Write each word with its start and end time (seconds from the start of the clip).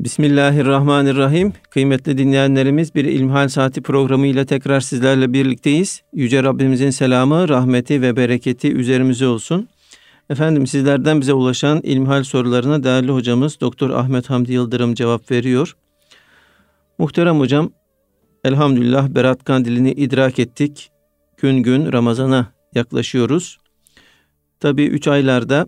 Bismillahirrahmanirrahim. 0.00 1.52
Kıymetli 1.70 2.18
dinleyenlerimiz 2.18 2.94
bir 2.94 3.04
İlmihal 3.04 3.48
Saati 3.48 3.82
programı 3.82 4.26
ile 4.26 4.46
tekrar 4.46 4.80
sizlerle 4.80 5.32
birlikteyiz. 5.32 6.02
Yüce 6.12 6.42
Rabbimizin 6.42 6.90
selamı, 6.90 7.48
rahmeti 7.48 8.02
ve 8.02 8.16
bereketi 8.16 8.72
üzerimize 8.72 9.26
olsun. 9.26 9.68
Efendim 10.30 10.66
sizlerden 10.66 11.20
bize 11.20 11.32
ulaşan 11.32 11.80
ilmihal 11.82 12.24
sorularına 12.24 12.84
değerli 12.84 13.12
hocamız 13.12 13.60
Doktor 13.60 13.90
Ahmet 13.90 14.30
Hamdi 14.30 14.52
Yıldırım 14.52 14.94
cevap 14.94 15.30
veriyor. 15.30 15.76
Muhterem 16.98 17.38
hocam, 17.38 17.70
elhamdülillah 18.44 19.08
Berat 19.08 19.44
Kandilini 19.44 19.92
idrak 19.92 20.38
ettik. 20.38 20.90
Gün 21.36 21.56
gün 21.62 21.92
Ramazan'a 21.92 22.52
yaklaşıyoruz. 22.74 23.58
Tabi 24.60 24.84
üç 24.84 25.08
aylarda 25.08 25.66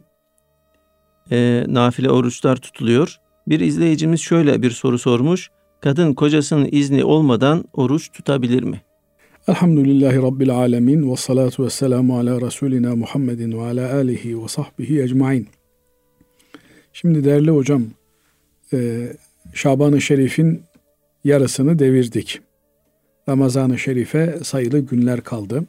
e, 1.30 1.64
nafile 1.68 2.10
oruçlar 2.10 2.56
tutuluyor. 2.56 3.21
Bir 3.46 3.60
izleyicimiz 3.60 4.20
şöyle 4.20 4.62
bir 4.62 4.70
soru 4.70 4.98
sormuş. 4.98 5.50
Kadın 5.80 6.14
kocasının 6.14 6.68
izni 6.72 7.04
olmadan 7.04 7.64
oruç 7.72 8.12
tutabilir 8.12 8.62
mi? 8.62 8.82
Elhamdülillahi 9.48 10.16
Rabbil 10.16 10.50
alemin 10.50 11.10
ve 11.10 11.16
salatu 11.16 11.64
ve 11.64 11.70
selamu 11.70 12.18
ala 12.18 12.40
Resulina 12.40 12.96
Muhammedin 12.96 13.52
ve 13.52 13.62
ala 13.62 13.94
alihi 13.94 14.42
ve 14.42 14.48
sahbihi 14.48 15.02
ecmain. 15.02 15.48
Şimdi 16.92 17.24
değerli 17.24 17.50
hocam, 17.50 17.84
e, 18.72 19.08
Şaban-ı 19.54 20.00
Şerif'in 20.00 20.62
yarısını 21.24 21.78
devirdik. 21.78 22.40
Ramazan-ı 23.28 23.78
Şerif'e 23.78 24.38
sayılı 24.42 24.78
günler 24.78 25.20
kaldı. 25.20 25.64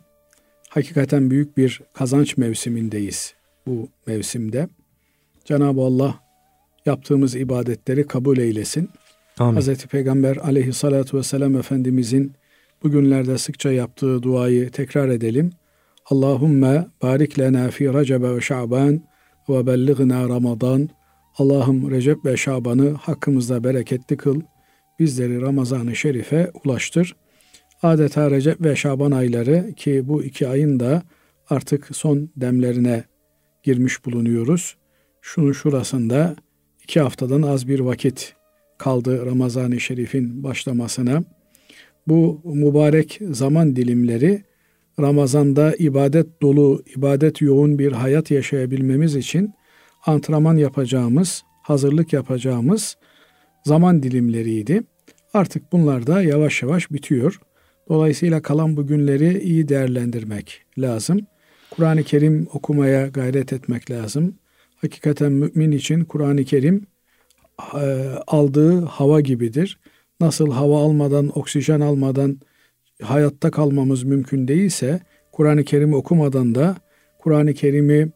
Hakikaten 0.69 1.31
büyük 1.31 1.57
bir 1.57 1.81
kazanç 1.93 2.37
mevsimindeyiz 2.37 3.33
bu 3.67 3.87
mevsimde. 4.07 4.67
Cenab-ı 5.45 5.81
Allah 5.81 6.22
yaptığımız 6.85 7.35
ibadetleri 7.35 8.07
kabul 8.07 8.37
eylesin. 8.37 8.89
Amin. 9.39 9.61
Hz. 9.61 9.85
Peygamber 9.85 10.37
aleyhissalatu 10.37 11.17
vesselam 11.17 11.55
Efendimizin 11.55 12.33
bugünlerde 12.83 13.37
sıkça 13.37 13.71
yaptığı 13.71 14.23
duayı 14.23 14.69
tekrar 14.69 15.09
edelim. 15.09 15.51
Allahümme 16.05 16.87
barik 17.01 17.39
lena 17.39 17.69
fi 17.69 17.93
Recebe 17.93 18.35
ve 18.35 18.41
Şaban 18.41 19.01
ve 19.49 19.65
bellighna 19.67 20.29
Ramazan. 20.29 20.89
Allah'ım 21.37 21.91
Recep 21.91 22.25
ve 22.25 22.37
Şaban'ı 22.37 22.89
hakkımızda 22.89 23.63
bereketli 23.63 24.17
kıl. 24.17 24.41
Bizleri 24.99 25.41
Ramazan-ı 25.41 25.95
Şerif'e 25.95 26.51
ulaştır. 26.63 27.15
Adeta 27.83 28.31
Recep 28.31 28.61
ve 28.61 28.75
Şaban 28.75 29.11
ayları 29.11 29.73
ki 29.73 30.07
bu 30.07 30.23
iki 30.23 30.47
ayın 30.47 30.79
da 30.79 31.03
artık 31.49 31.95
son 31.95 32.29
demlerine 32.35 33.03
girmiş 33.63 34.05
bulunuyoruz. 34.05 34.77
Şunun 35.21 35.51
şurasında 35.51 36.35
iki 36.83 36.99
haftadan 36.99 37.41
az 37.41 37.67
bir 37.67 37.79
vakit 37.79 38.33
kaldı 38.77 39.25
Ramazan-ı 39.25 39.79
Şerif'in 39.79 40.43
başlamasına. 40.43 41.23
Bu 42.07 42.41
mübarek 42.43 43.19
zaman 43.31 43.75
dilimleri 43.75 44.43
Ramazan'da 44.99 45.75
ibadet 45.79 46.41
dolu, 46.41 46.83
ibadet 46.95 47.41
yoğun 47.41 47.79
bir 47.79 47.91
hayat 47.91 48.31
yaşayabilmemiz 48.31 49.15
için 49.15 49.53
antrenman 50.05 50.57
yapacağımız, 50.57 51.43
hazırlık 51.61 52.13
yapacağımız 52.13 52.97
zaman 53.65 54.03
dilimleriydi. 54.03 54.83
Artık 55.33 55.71
bunlar 55.71 56.07
da 56.07 56.21
yavaş 56.21 56.61
yavaş 56.61 56.91
bitiyor. 56.91 57.39
Dolayısıyla 57.89 58.41
kalan 58.41 58.77
bu 58.77 58.87
günleri 58.87 59.39
iyi 59.39 59.67
değerlendirmek 59.67 60.61
lazım. 60.77 61.19
Kur'an-ı 61.69 62.03
Kerim 62.03 62.47
okumaya 62.53 63.07
gayret 63.07 63.53
etmek 63.53 63.91
lazım. 63.91 64.35
Hakikaten 64.83 65.31
mümin 65.31 65.71
için 65.71 66.03
Kur'an-ı 66.03 66.43
Kerim 66.43 66.87
e, 67.75 67.85
aldığı 68.27 68.85
hava 68.85 69.21
gibidir. 69.21 69.79
Nasıl 70.19 70.51
hava 70.51 70.81
almadan, 70.81 71.39
oksijen 71.39 71.79
almadan 71.79 72.39
hayatta 73.01 73.51
kalmamız 73.51 74.03
mümkün 74.03 74.47
değilse 74.47 74.99
Kur'an-ı 75.31 75.63
Kerim 75.63 75.93
okumadan 75.93 76.55
da 76.55 76.75
Kur'an-ı 77.19 77.53
Kerim'i 77.53 78.11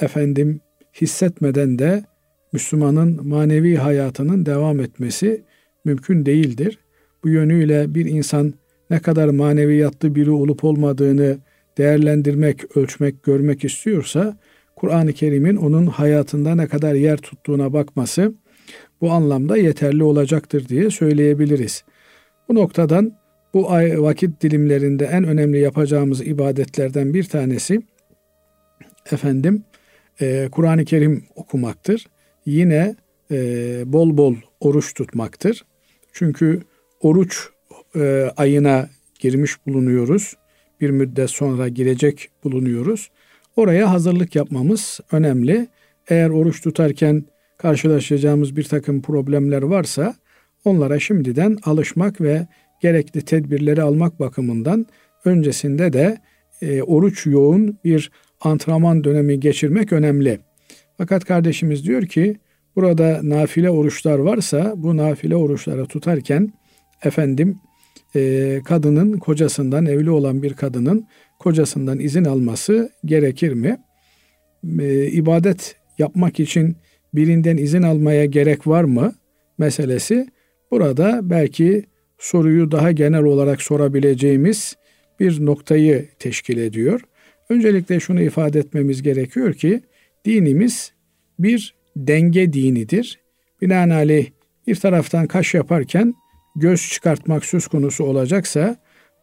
efendim 0.00 0.60
hissetmeden 1.00 1.78
de 1.78 2.04
Müslümanın 2.52 3.28
manevi 3.28 3.76
hayatının 3.76 4.46
devam 4.46 4.80
etmesi 4.80 5.44
mümkün 5.84 6.26
değildir. 6.26 6.78
Bu 7.24 7.28
yönüyle 7.28 7.94
bir 7.94 8.06
insan 8.06 8.54
ne 8.90 8.98
kadar 9.00 9.28
maneviyatlı 9.28 10.14
biri 10.14 10.30
olup 10.30 10.64
olmadığını 10.64 11.38
değerlendirmek, 11.78 12.76
ölçmek, 12.76 13.22
görmek 13.22 13.64
istiyorsa 13.64 14.36
Kur'an-ı 14.78 15.12
Kerim'in 15.12 15.56
onun 15.56 15.86
hayatında 15.86 16.54
ne 16.54 16.66
kadar 16.66 16.94
yer 16.94 17.16
tuttuğuna 17.16 17.72
bakması 17.72 18.34
bu 19.00 19.10
anlamda 19.10 19.56
yeterli 19.56 20.04
olacaktır 20.04 20.68
diye 20.68 20.90
söyleyebiliriz. 20.90 21.84
Bu 22.48 22.54
noktadan 22.54 23.12
bu 23.54 23.70
ay 23.70 24.02
vakit 24.02 24.42
dilimlerinde 24.42 25.04
en 25.04 25.24
önemli 25.24 25.60
yapacağımız 25.60 26.26
ibadetlerden 26.26 27.14
bir 27.14 27.24
tanesi 27.24 27.82
efendim 29.12 29.64
e, 30.20 30.48
Kur'an-ı 30.52 30.84
Kerim 30.84 31.24
okumaktır. 31.34 32.06
Yine 32.46 32.94
e, 33.30 33.36
bol 33.86 34.16
bol 34.16 34.34
oruç 34.60 34.94
tutmaktır. 34.94 35.64
Çünkü 36.12 36.62
oruç 37.00 37.48
e, 37.96 38.30
ayına 38.36 38.88
girmiş 39.20 39.66
bulunuyoruz. 39.66 40.34
Bir 40.80 40.90
müddet 40.90 41.30
sonra 41.30 41.68
girecek 41.68 42.30
bulunuyoruz. 42.44 43.10
Oraya 43.58 43.90
hazırlık 43.90 44.36
yapmamız 44.36 45.00
önemli. 45.12 45.68
Eğer 46.08 46.30
oruç 46.30 46.62
tutarken 46.62 47.24
karşılaşacağımız 47.56 48.56
bir 48.56 48.64
takım 48.64 49.02
problemler 49.02 49.62
varsa 49.62 50.14
onlara 50.64 51.00
şimdiden 51.00 51.56
alışmak 51.64 52.20
ve 52.20 52.46
gerekli 52.80 53.22
tedbirleri 53.22 53.82
almak 53.82 54.20
bakımından 54.20 54.86
öncesinde 55.24 55.92
de 55.92 56.18
e, 56.62 56.82
oruç 56.82 57.26
yoğun 57.26 57.78
bir 57.84 58.10
antrenman 58.40 59.04
dönemi 59.04 59.40
geçirmek 59.40 59.92
önemli. 59.92 60.38
Fakat 60.98 61.24
kardeşimiz 61.24 61.84
diyor 61.84 62.06
ki 62.06 62.36
burada 62.76 63.20
nafile 63.22 63.70
oruçlar 63.70 64.18
varsa 64.18 64.72
bu 64.76 64.96
nafile 64.96 65.36
oruçları 65.36 65.86
tutarken 65.86 66.52
efendim 67.04 67.58
e, 68.16 68.60
kadının 68.64 69.18
kocasından 69.18 69.86
evli 69.86 70.10
olan 70.10 70.42
bir 70.42 70.54
kadının 70.54 71.06
kocasından 71.38 71.98
izin 71.98 72.24
alması 72.24 72.90
gerekir 73.04 73.52
mi? 73.52 73.78
E, 74.78 75.06
ibadet 75.06 75.76
yapmak 75.98 76.40
için 76.40 76.76
birinden 77.14 77.56
izin 77.56 77.82
almaya 77.82 78.24
gerek 78.24 78.66
var 78.66 78.84
mı 78.84 79.12
meselesi 79.58 80.26
burada 80.70 81.20
belki 81.22 81.84
soruyu 82.18 82.70
daha 82.70 82.92
genel 82.92 83.22
olarak 83.22 83.62
sorabileceğimiz 83.62 84.76
bir 85.20 85.46
noktayı 85.46 86.08
teşkil 86.18 86.58
ediyor. 86.58 87.00
Öncelikle 87.48 88.00
şunu 88.00 88.22
ifade 88.22 88.58
etmemiz 88.58 89.02
gerekiyor 89.02 89.54
ki 89.54 89.80
dinimiz 90.24 90.92
bir 91.38 91.74
denge 91.96 92.52
dinidir. 92.52 93.20
Binaenaleyh 93.62 94.30
bir 94.66 94.76
taraftan 94.76 95.26
kaş 95.26 95.54
yaparken 95.54 96.14
göz 96.56 96.88
çıkartmak 96.88 97.44
söz 97.44 97.66
konusu 97.66 98.04
olacaksa 98.04 98.76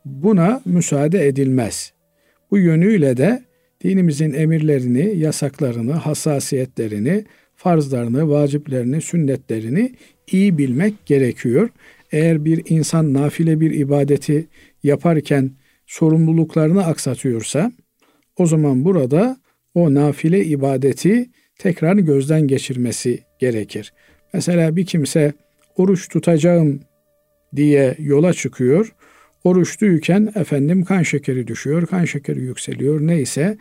buna 0.05 0.61
müsaade 0.65 1.27
edilmez. 1.27 1.94
Bu 2.55 2.59
yönüyle 2.59 3.17
de 3.17 3.43
dinimizin 3.83 4.33
emirlerini, 4.33 5.17
yasaklarını, 5.17 5.93
hassasiyetlerini, 5.93 7.25
farzlarını, 7.55 8.29
vaciplerini, 8.29 9.01
sünnetlerini 9.01 9.93
iyi 10.31 10.57
bilmek 10.57 11.05
gerekiyor. 11.05 11.69
Eğer 12.11 12.45
bir 12.45 12.61
insan 12.69 13.13
nafile 13.13 13.59
bir 13.59 13.71
ibadeti 13.71 14.47
yaparken 14.83 15.51
sorumluluklarını 15.85 16.85
aksatıyorsa 16.85 17.71
o 18.37 18.45
zaman 18.45 18.85
burada 18.85 19.37
o 19.73 19.93
nafile 19.93 20.45
ibadeti 20.45 21.29
tekrar 21.59 21.95
gözden 21.95 22.47
geçirmesi 22.47 23.19
gerekir. 23.39 23.93
Mesela 24.33 24.75
bir 24.75 24.85
kimse 24.85 25.33
oruç 25.77 26.09
tutacağım 26.09 26.79
diye 27.55 27.95
yola 27.99 28.33
çıkıyor. 28.33 28.95
Oruçluyken 29.45 30.31
efendim 30.35 30.83
kan 30.83 31.03
şekeri 31.03 31.47
düşüyor, 31.47 31.85
kan 31.87 32.05
şekeri 32.05 32.41
yükseliyor 32.41 33.01
neyse 33.01 33.57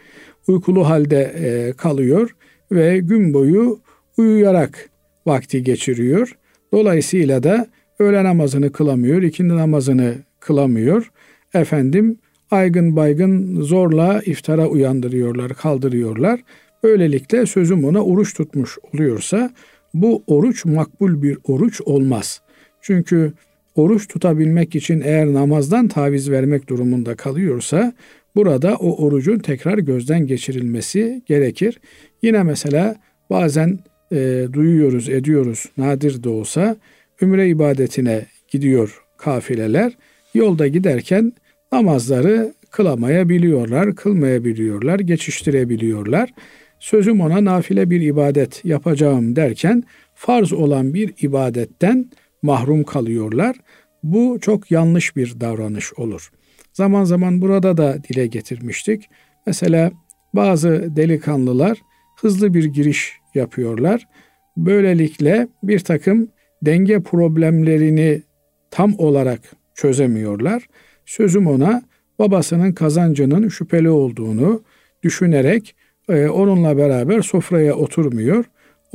uykulu 0.48 0.88
halde 0.88 1.34
e, 1.38 1.72
kalıyor 1.72 2.36
ve 2.72 2.98
gün 2.98 3.34
boyu 3.34 3.80
uyuyarak 4.16 4.90
vakti 5.26 5.62
geçiriyor. 5.62 6.36
Dolayısıyla 6.72 7.42
da 7.42 7.66
öğle 7.98 8.24
namazını 8.24 8.72
kılamıyor, 8.72 9.22
ikindi 9.22 9.56
namazını 9.56 10.14
kılamıyor. 10.40 11.10
Efendim 11.54 12.18
aygın 12.50 12.96
baygın 12.96 13.60
zorla 13.62 14.22
iftara 14.26 14.66
uyandırıyorlar, 14.66 15.54
kaldırıyorlar. 15.54 16.40
Böylelikle 16.82 17.46
sözüm 17.46 17.84
ona 17.84 18.04
oruç 18.04 18.34
tutmuş 18.34 18.78
oluyorsa 18.92 19.50
bu 19.94 20.22
oruç 20.26 20.64
makbul 20.64 21.22
bir 21.22 21.38
oruç 21.44 21.80
olmaz. 21.80 22.40
Çünkü 22.80 23.32
oruç 23.74 24.08
tutabilmek 24.08 24.74
için 24.74 25.00
eğer 25.04 25.32
namazdan 25.34 25.88
taviz 25.88 26.30
vermek 26.30 26.68
durumunda 26.68 27.14
kalıyorsa 27.14 27.92
burada 28.36 28.74
o 28.74 29.04
orucun 29.04 29.38
tekrar 29.38 29.78
gözden 29.78 30.26
geçirilmesi 30.26 31.22
gerekir. 31.26 31.80
Yine 32.22 32.42
mesela 32.42 32.96
bazen 33.30 33.78
e, 34.12 34.46
duyuyoruz, 34.52 35.08
ediyoruz 35.08 35.66
nadir 35.76 36.22
de 36.22 36.28
olsa 36.28 36.76
ümre 37.22 37.48
ibadetine 37.48 38.26
gidiyor 38.48 39.02
kafileler. 39.16 39.92
Yolda 40.34 40.66
giderken 40.66 41.32
namazları 41.72 42.54
kılamayabiliyorlar, 42.70 43.94
kılmayabiliyorlar, 43.94 45.00
geçiştirebiliyorlar. 45.00 46.30
Sözüm 46.78 47.20
ona 47.20 47.44
nafile 47.44 47.90
bir 47.90 48.00
ibadet 48.00 48.64
yapacağım 48.64 49.36
derken 49.36 49.84
farz 50.14 50.52
olan 50.52 50.94
bir 50.94 51.12
ibadetten 51.20 52.10
mahrum 52.44 52.84
kalıyorlar. 52.84 53.56
Bu 54.02 54.38
çok 54.40 54.70
yanlış 54.70 55.16
bir 55.16 55.40
davranış 55.40 55.94
olur. 55.94 56.30
Zaman 56.72 57.04
zaman 57.04 57.40
burada 57.40 57.76
da 57.76 58.04
dile 58.04 58.26
getirmiştik. 58.26 59.08
Mesela 59.46 59.92
bazı 60.34 60.96
delikanlılar 60.96 61.78
hızlı 62.20 62.54
bir 62.54 62.64
giriş 62.64 63.12
yapıyorlar. 63.34 64.08
Böylelikle 64.56 65.48
bir 65.62 65.78
takım 65.78 66.28
denge 66.62 67.02
problemlerini 67.02 68.22
tam 68.70 68.94
olarak 68.98 69.40
çözemiyorlar. 69.74 70.68
Sözüm 71.06 71.46
ona 71.46 71.82
babasının 72.18 72.72
kazancının 72.72 73.48
şüpheli 73.48 73.90
olduğunu 73.90 74.62
düşünerek 75.02 75.74
e, 76.08 76.28
onunla 76.28 76.76
beraber 76.76 77.20
sofraya 77.20 77.74
oturmuyor. 77.74 78.44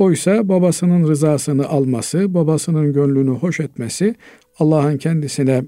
Oysa 0.00 0.48
babasının 0.48 1.08
rızasını 1.08 1.68
alması, 1.68 2.34
babasının 2.34 2.92
gönlünü 2.92 3.30
hoş 3.30 3.60
etmesi 3.60 4.14
Allah'ın 4.58 4.98
kendisine 4.98 5.62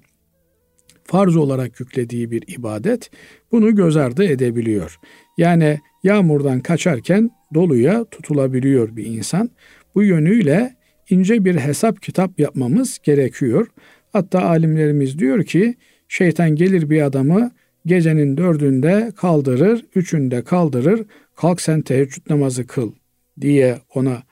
farz 1.04 1.36
olarak 1.36 1.80
yüklediği 1.80 2.30
bir 2.30 2.44
ibadet 2.46 3.10
bunu 3.52 3.74
göz 3.74 3.96
ardı 3.96 4.24
edebiliyor. 4.24 4.98
Yani 5.38 5.80
yağmurdan 6.02 6.60
kaçarken 6.60 7.30
doluya 7.54 8.04
tutulabiliyor 8.04 8.96
bir 8.96 9.06
insan. 9.06 9.50
Bu 9.94 10.02
yönüyle 10.02 10.76
ince 11.10 11.44
bir 11.44 11.56
hesap 11.56 12.02
kitap 12.02 12.40
yapmamız 12.40 12.98
gerekiyor. 13.02 13.66
Hatta 14.12 14.42
alimlerimiz 14.42 15.18
diyor 15.18 15.44
ki 15.44 15.74
şeytan 16.08 16.50
gelir 16.50 16.90
bir 16.90 17.02
adamı 17.02 17.50
gecenin 17.86 18.36
dördünde 18.36 19.12
kaldırır, 19.16 19.84
üçünde 19.94 20.42
kaldırır, 20.42 21.04
kalk 21.36 21.60
sen 21.60 21.82
teheccüd 21.82 22.30
namazı 22.30 22.66
kıl 22.66 22.92
diye 23.40 23.78
ona 23.94 24.22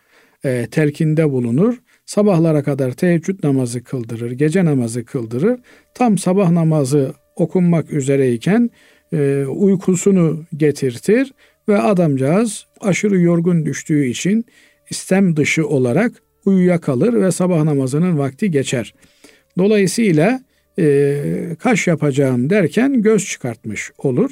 e, 0.44 0.66
telkinde 0.70 1.30
bulunur. 1.30 1.74
Sabahlara 2.06 2.62
kadar 2.62 2.92
teheccüd 2.92 3.44
namazı 3.44 3.84
kıldırır, 3.84 4.30
gece 4.30 4.64
namazı 4.64 5.04
kıldırır. 5.04 5.60
Tam 5.94 6.18
sabah 6.18 6.50
namazı 6.50 7.14
okunmak 7.36 7.92
üzereyken 7.92 8.70
e, 9.12 9.44
uykusunu 9.48 10.44
getirtir 10.56 11.32
ve 11.68 11.78
adamcağız 11.78 12.66
aşırı 12.80 13.20
yorgun 13.20 13.66
düştüğü 13.66 14.06
için 14.06 14.44
istem 14.90 15.36
dışı 15.36 15.68
olarak 15.68 16.12
uyuya 16.44 16.80
kalır 16.80 17.22
ve 17.22 17.30
sabah 17.32 17.64
namazının 17.64 18.18
vakti 18.18 18.50
geçer. 18.50 18.94
Dolayısıyla 19.58 20.40
e, 20.78 21.16
kaş 21.58 21.86
yapacağım 21.86 22.50
derken 22.50 23.02
göz 23.02 23.26
çıkartmış 23.26 23.90
olur. 23.98 24.30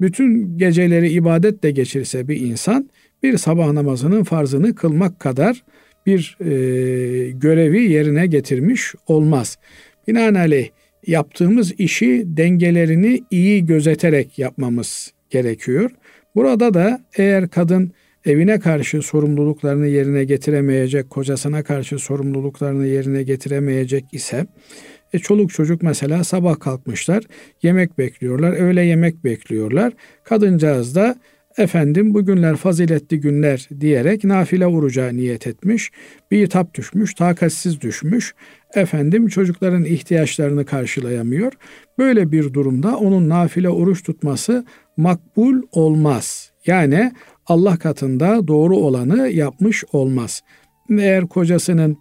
Bütün 0.00 0.58
geceleri 0.58 1.10
ibadetle 1.10 1.70
geçirse 1.70 2.28
bir 2.28 2.40
insan 2.40 2.90
bir 3.22 3.38
sabah 3.38 3.72
namazının 3.72 4.24
farzını 4.24 4.74
kılmak 4.74 5.20
kadar 5.20 5.62
bir 6.06 6.36
e, 6.40 7.30
görevi 7.30 7.92
yerine 7.92 8.26
getirmiş 8.26 8.94
olmaz. 9.06 9.58
Binaenaleyh 10.08 10.68
yaptığımız 11.06 11.72
işi 11.72 12.24
dengelerini 12.26 13.24
iyi 13.30 13.66
gözeterek 13.66 14.38
yapmamız 14.38 15.12
gerekiyor. 15.30 15.90
Burada 16.34 16.74
da 16.74 17.00
eğer 17.16 17.48
kadın 17.48 17.92
evine 18.24 18.60
karşı 18.60 19.02
sorumluluklarını 19.02 19.86
yerine 19.86 20.24
getiremeyecek, 20.24 21.10
kocasına 21.10 21.62
karşı 21.62 21.98
sorumluluklarını 21.98 22.86
yerine 22.86 23.22
getiremeyecek 23.22 24.04
ise 24.12 24.46
e, 25.12 25.18
çoluk 25.18 25.50
çocuk 25.50 25.82
mesela 25.82 26.24
sabah 26.24 26.60
kalkmışlar, 26.60 27.24
yemek 27.62 27.98
bekliyorlar, 27.98 28.52
öğle 28.52 28.82
yemek 28.82 29.24
bekliyorlar. 29.24 29.92
Kadıncağız 30.24 30.94
da 30.94 31.16
efendim 31.56 32.14
bugünler 32.14 32.56
faziletli 32.56 33.20
günler 33.20 33.68
diyerek 33.80 34.24
nafile 34.24 34.66
vuracağı 34.66 35.16
niyet 35.16 35.46
etmiş. 35.46 35.90
Bir 36.30 36.46
tap 36.46 36.74
düşmüş, 36.74 37.14
takatsiz 37.14 37.80
düşmüş. 37.80 38.34
Efendim 38.74 39.28
çocukların 39.28 39.84
ihtiyaçlarını 39.84 40.64
karşılayamıyor. 40.64 41.52
Böyle 41.98 42.32
bir 42.32 42.54
durumda 42.54 42.96
onun 42.96 43.28
nafile 43.28 43.68
oruç 43.68 44.02
tutması 44.02 44.64
makbul 44.96 45.62
olmaz. 45.72 46.52
Yani 46.66 47.12
Allah 47.46 47.76
katında 47.76 48.48
doğru 48.48 48.76
olanı 48.76 49.28
yapmış 49.28 49.84
olmaz. 49.92 50.42
Eğer 50.90 51.28
kocasının 51.28 51.98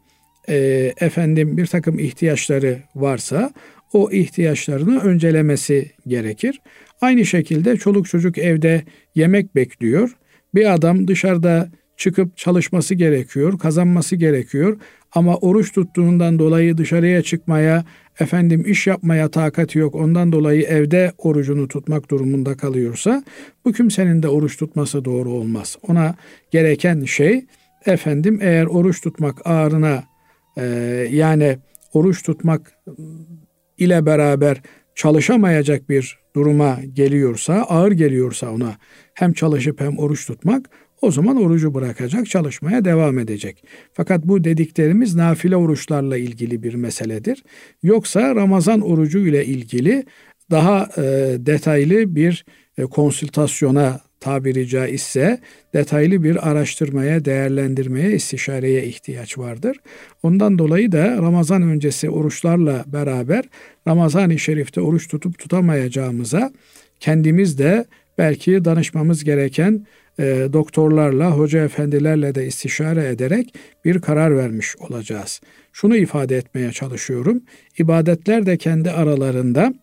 e, 0.49 0.55
efendim 0.99 1.57
bir 1.57 1.67
takım 1.67 1.99
ihtiyaçları 1.99 2.77
varsa 2.95 3.53
o 3.93 4.11
ihtiyaçlarını 4.11 4.99
öncelemesi 4.99 5.91
gerekir. 6.07 6.61
Aynı 7.01 7.25
şekilde 7.25 7.77
çoluk 7.77 8.07
çocuk 8.07 8.37
evde 8.37 8.83
yemek 9.15 9.55
bekliyor. 9.55 10.15
Bir 10.55 10.73
adam 10.73 11.07
dışarıda 11.07 11.69
çıkıp 11.97 12.37
çalışması 12.37 12.95
gerekiyor, 12.95 13.59
kazanması 13.59 14.15
gerekiyor 14.15 14.77
ama 15.11 15.37
oruç 15.37 15.71
tuttuğundan 15.71 16.39
dolayı 16.39 16.77
dışarıya 16.77 17.21
çıkmaya, 17.21 17.85
efendim 18.19 18.63
iş 18.67 18.87
yapmaya 18.87 19.29
takati 19.29 19.79
yok. 19.79 19.95
Ondan 19.95 20.31
dolayı 20.31 20.61
evde 20.61 21.11
orucunu 21.17 21.67
tutmak 21.67 22.11
durumunda 22.11 22.57
kalıyorsa 22.57 23.23
bu 23.65 23.71
kimsenin 23.71 24.23
de 24.23 24.27
oruç 24.27 24.57
tutması 24.57 25.05
doğru 25.05 25.29
olmaz. 25.29 25.77
Ona 25.87 26.15
gereken 26.51 27.03
şey 27.03 27.45
efendim 27.85 28.39
eğer 28.41 28.65
oruç 28.65 29.01
tutmak 29.01 29.47
ağrına 29.47 30.03
e, 30.57 30.63
yani 31.11 31.57
oruç 31.93 32.23
tutmak 32.23 32.73
ile 33.81 34.05
beraber 34.05 34.61
çalışamayacak 34.95 35.89
bir 35.89 36.19
duruma 36.35 36.79
geliyorsa, 36.93 37.53
ağır 37.53 37.91
geliyorsa 37.91 38.51
ona 38.51 38.75
hem 39.13 39.33
çalışıp 39.33 39.81
hem 39.81 39.97
oruç 39.97 40.27
tutmak 40.27 40.69
o 41.01 41.11
zaman 41.11 41.37
orucu 41.37 41.73
bırakacak, 41.73 42.29
çalışmaya 42.29 42.85
devam 42.85 43.19
edecek. 43.19 43.63
Fakat 43.93 44.23
bu 44.23 44.43
dediklerimiz 44.43 45.15
nafile 45.15 45.55
oruçlarla 45.55 46.17
ilgili 46.17 46.63
bir 46.63 46.73
meseledir. 46.73 47.43
Yoksa 47.83 48.35
Ramazan 48.35 48.81
orucu 48.81 49.19
ile 49.19 49.45
ilgili 49.45 50.05
daha 50.51 50.89
e, 50.97 51.01
detaylı 51.39 52.15
bir 52.15 52.45
e, 52.77 52.83
konsültasyona 52.83 53.99
tabiri 54.21 54.67
caizse 54.67 55.39
detaylı 55.73 56.23
bir 56.23 56.49
araştırmaya, 56.49 57.25
değerlendirmeye, 57.25 58.11
istişareye 58.11 58.85
ihtiyaç 58.85 59.37
vardır. 59.37 59.77
Ondan 60.23 60.59
dolayı 60.59 60.91
da 60.91 61.17
Ramazan 61.17 61.61
öncesi 61.61 62.09
oruçlarla 62.09 62.83
beraber 62.87 63.45
Ramazan-ı 63.87 64.39
Şerif'te 64.39 64.81
oruç 64.81 65.07
tutup 65.07 65.39
tutamayacağımıza 65.39 66.51
kendimiz 66.99 67.57
de 67.57 67.85
belki 68.17 68.65
danışmamız 68.65 69.23
gereken 69.23 69.85
e, 70.19 70.47
doktorlarla, 70.53 71.31
hoca 71.31 71.63
efendilerle 71.63 72.35
de 72.35 72.47
istişare 72.47 73.07
ederek 73.07 73.55
bir 73.85 74.01
karar 74.01 74.37
vermiş 74.37 74.75
olacağız. 74.77 75.41
Şunu 75.73 75.95
ifade 75.95 76.37
etmeye 76.37 76.71
çalışıyorum. 76.71 77.43
İbadetler 77.77 78.45
de 78.45 78.57
kendi 78.57 78.91
aralarında 78.91 79.73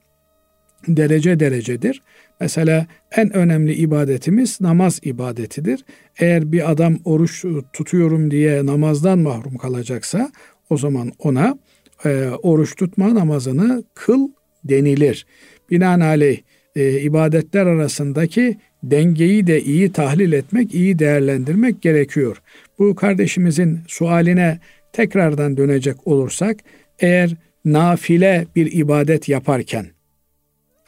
derece 0.88 1.40
derecedir. 1.40 2.02
Mesela 2.40 2.86
en 3.16 3.36
önemli 3.36 3.74
ibadetimiz 3.74 4.60
namaz 4.60 5.00
ibadetidir. 5.02 5.84
Eğer 6.18 6.52
bir 6.52 6.70
adam 6.70 6.98
oruç 7.04 7.44
tutuyorum 7.72 8.30
diye 8.30 8.66
namazdan 8.66 9.18
mahrum 9.18 9.56
kalacaksa 9.56 10.32
o 10.70 10.76
zaman 10.76 11.12
ona 11.18 11.58
e, 12.04 12.28
oruç 12.42 12.76
tutma 12.76 13.14
namazını 13.14 13.82
kıl 13.94 14.28
denilir. 14.64 15.26
Binaenaleyh 15.70 16.38
e, 16.76 17.00
ibadetler 17.00 17.66
arasındaki 17.66 18.58
dengeyi 18.82 19.46
de 19.46 19.62
iyi 19.62 19.92
tahlil 19.92 20.32
etmek, 20.32 20.74
iyi 20.74 20.98
değerlendirmek 20.98 21.82
gerekiyor. 21.82 22.42
Bu 22.78 22.94
kardeşimizin 22.94 23.80
sualine 23.88 24.60
tekrardan 24.92 25.56
dönecek 25.56 26.06
olursak 26.06 26.56
eğer 26.98 27.34
nafile 27.64 28.46
bir 28.56 28.72
ibadet 28.72 29.28
yaparken 29.28 29.86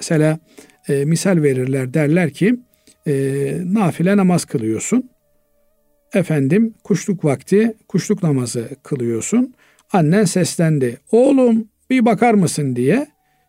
mesela 0.00 0.38
e, 0.89 1.05
misal 1.05 1.43
verirler 1.43 1.95
derler 1.95 2.31
ki 2.31 2.57
e, 3.07 3.13
nafile 3.65 4.17
namaz 4.17 4.45
kılıyorsun. 4.45 5.11
Efendim 6.15 6.75
kuşluk 6.85 7.25
vakti 7.25 7.75
kuşluk 7.89 8.23
namazı 8.23 8.69
kılıyorsun. 8.83 9.55
Annen 9.93 10.25
seslendi. 10.25 10.99
Oğlum 11.13 11.69
bir 11.91 12.05
bakar 12.05 12.35
mısın 12.35 12.77
diye. 12.77 13.07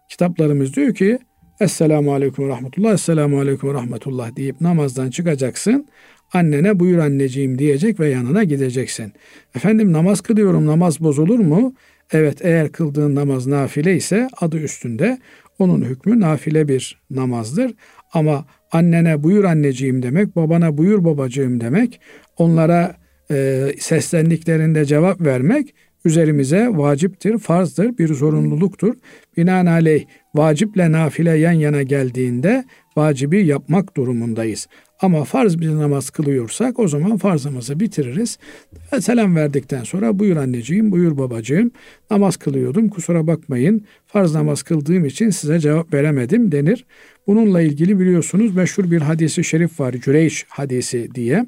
Kitaplarımız 0.09 0.75
diyor 0.75 0.95
ki 0.95 1.19
Esselamu 1.59 2.13
Aleyküm 2.13 2.45
ve 2.45 2.49
Rahmetullah, 2.49 2.93
Esselamu 2.93 3.39
Aleyküm 3.39 3.69
ve 3.69 3.73
Rahmetullah 3.73 4.35
deyip 4.35 4.61
namazdan 4.61 5.09
çıkacaksın. 5.09 5.87
Annene 6.33 6.79
buyur 6.79 6.97
anneciğim 6.97 7.59
diyecek 7.59 7.99
ve 7.99 8.09
yanına 8.09 8.43
gideceksin. 8.43 9.13
Efendim 9.55 9.93
namaz 9.93 10.21
kılıyorum 10.21 10.65
namaz 10.65 10.99
bozulur 10.99 11.39
mu? 11.39 11.73
Evet 12.11 12.37
eğer 12.41 12.71
kıldığın 12.71 13.15
namaz 13.15 13.47
nafile 13.47 13.95
ise 13.95 14.27
adı 14.41 14.57
üstünde 14.57 15.17
onun 15.61 15.81
hükmü 15.81 16.19
nafile 16.19 16.67
bir 16.67 17.01
namazdır. 17.09 17.73
Ama 18.13 18.45
annene 18.71 19.23
buyur 19.23 19.43
anneciğim 19.43 20.03
demek, 20.03 20.35
babana 20.35 20.77
buyur 20.77 21.05
babacığım 21.05 21.61
demek, 21.61 22.01
onlara 22.37 22.95
e, 23.31 23.67
seslendiklerinde 23.79 24.85
cevap 24.85 25.21
vermek 25.21 25.75
üzerimize 26.05 26.67
vaciptir, 26.71 27.37
farzdır, 27.37 27.97
bir 27.97 28.13
zorunluluktur. 28.13 28.95
Binaenaleyh 29.37 30.05
vaciple 30.35 30.91
nafile 30.91 31.37
yan 31.37 31.51
yana 31.51 31.83
geldiğinde 31.83 32.65
vacibi 32.97 33.45
yapmak 33.45 33.97
durumundayız. 33.97 34.67
Ama 35.01 35.23
farz 35.23 35.59
bir 35.59 35.69
namaz 35.69 36.09
kılıyorsak 36.09 36.79
o 36.79 36.87
zaman 36.87 37.17
farzımızı 37.17 37.79
bitiririz. 37.79 38.37
Ve 38.93 39.01
selam 39.01 39.35
verdikten 39.35 39.83
sonra 39.83 40.19
buyur 40.19 40.37
anneciğim, 40.37 40.91
buyur 40.91 41.17
babacığım 41.17 41.71
namaz 42.11 42.37
kılıyordum 42.37 42.89
kusura 42.89 43.27
bakmayın. 43.27 43.85
Farz 44.07 44.35
namaz 44.35 44.63
kıldığım 44.63 45.05
için 45.05 45.29
size 45.29 45.59
cevap 45.59 45.93
veremedim 45.93 46.51
denir. 46.51 46.85
Bununla 47.27 47.61
ilgili 47.61 47.99
biliyorsunuz 47.99 48.55
meşhur 48.55 48.91
bir 48.91 49.01
hadisi 49.01 49.43
şerif 49.43 49.79
var. 49.79 49.93
Cüreyş 49.93 50.45
hadisi 50.49 51.15
diye. 51.15 51.45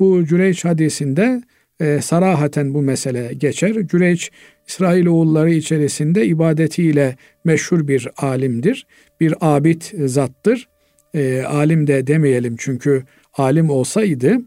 Bu 0.00 0.24
Cüreyç 0.24 0.64
hadisinde 0.64 1.42
e, 1.80 2.00
sarahaten 2.00 2.74
bu 2.74 2.82
mesele 2.82 3.32
geçer. 3.34 3.88
Cüreyç 3.88 4.30
İsrail 4.68 5.06
oğulları 5.06 5.50
içerisinde 5.50 6.26
ibadetiyle 6.26 7.16
meşhur 7.44 7.88
bir 7.88 8.08
alimdir. 8.16 8.86
Bir 9.20 9.34
abid 9.40 9.82
zattır. 10.06 10.68
E, 11.14 11.42
alim 11.42 11.86
de 11.86 12.06
demeyelim 12.06 12.56
çünkü 12.58 13.02
alim 13.32 13.70
olsaydı 13.70 14.38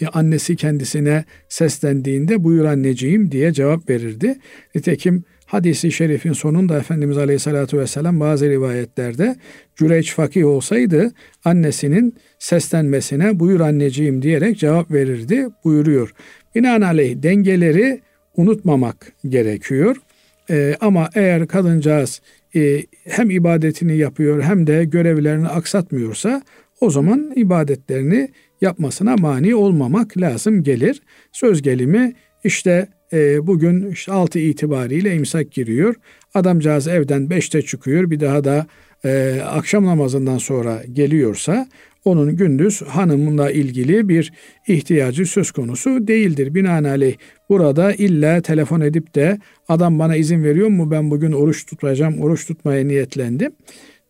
e, 0.00 0.06
annesi 0.06 0.56
kendisine 0.56 1.24
seslendiğinde 1.48 2.44
buyur 2.44 2.64
anneciğim 2.64 3.32
diye 3.32 3.52
cevap 3.52 3.90
verirdi. 3.90 4.38
Nitekim 4.74 5.24
hadisi 5.46 5.92
şerifin 5.92 6.32
sonunda 6.32 6.78
Efendimiz 6.78 7.18
Aleyhisselatü 7.18 7.78
Vesselam 7.78 8.20
bazı 8.20 8.48
rivayetlerde 8.48 9.36
Cüreç 9.76 10.14
fakih 10.14 10.46
olsaydı 10.46 11.12
annesinin 11.44 12.14
seslenmesine 12.38 13.40
buyur 13.40 13.60
anneciğim 13.60 14.22
diyerek 14.22 14.58
cevap 14.58 14.90
verirdi 14.90 15.46
buyuruyor. 15.64 16.14
Binaenaleyh 16.54 17.22
dengeleri 17.22 18.00
unutmamak 18.36 19.12
gerekiyor. 19.28 19.96
Ee, 20.50 20.76
ama 20.80 21.10
eğer 21.14 21.46
kadıncağız 21.46 22.20
e, 22.54 22.82
hem 23.04 23.30
ibadetini 23.30 23.96
yapıyor 23.96 24.42
hem 24.42 24.66
de 24.66 24.84
görevlerini 24.84 25.48
aksatmıyorsa 25.48 26.42
o 26.80 26.90
zaman 26.90 27.32
ibadetlerini 27.36 28.28
yapmasına 28.60 29.16
mani 29.16 29.54
olmamak 29.54 30.16
lazım 30.16 30.62
gelir. 30.62 31.02
Söz 31.32 31.62
gelimi 31.62 32.12
işte 32.44 32.88
e, 33.12 33.46
bugün 33.46 33.90
işte 33.90 34.12
6 34.12 34.38
itibariyle 34.38 35.14
imsak 35.14 35.52
giriyor. 35.52 35.94
Adamcağız 36.34 36.88
evden 36.88 37.22
5'te 37.22 37.62
çıkıyor 37.62 38.10
bir 38.10 38.20
daha 38.20 38.44
da 38.44 38.66
e, 39.04 39.40
akşam 39.46 39.86
namazından 39.86 40.38
sonra 40.38 40.82
geliyorsa 40.92 41.68
onun 42.04 42.36
gündüz 42.36 42.82
hanımla 42.82 43.50
ilgili 43.50 44.08
bir 44.08 44.32
ihtiyacı 44.66 45.26
söz 45.26 45.50
konusu 45.50 46.08
değildir. 46.08 46.54
Binaenaleyh 46.54 47.16
burada 47.48 47.92
illa 47.92 48.40
telefon 48.40 48.80
edip 48.80 49.14
de 49.14 49.38
adam 49.68 49.98
bana 49.98 50.16
izin 50.16 50.44
veriyor 50.44 50.68
mu 50.68 50.90
ben 50.90 51.10
bugün 51.10 51.32
oruç 51.32 51.66
tutacağım, 51.66 52.22
oruç 52.22 52.46
tutmaya 52.46 52.84
niyetlendim 52.84 53.52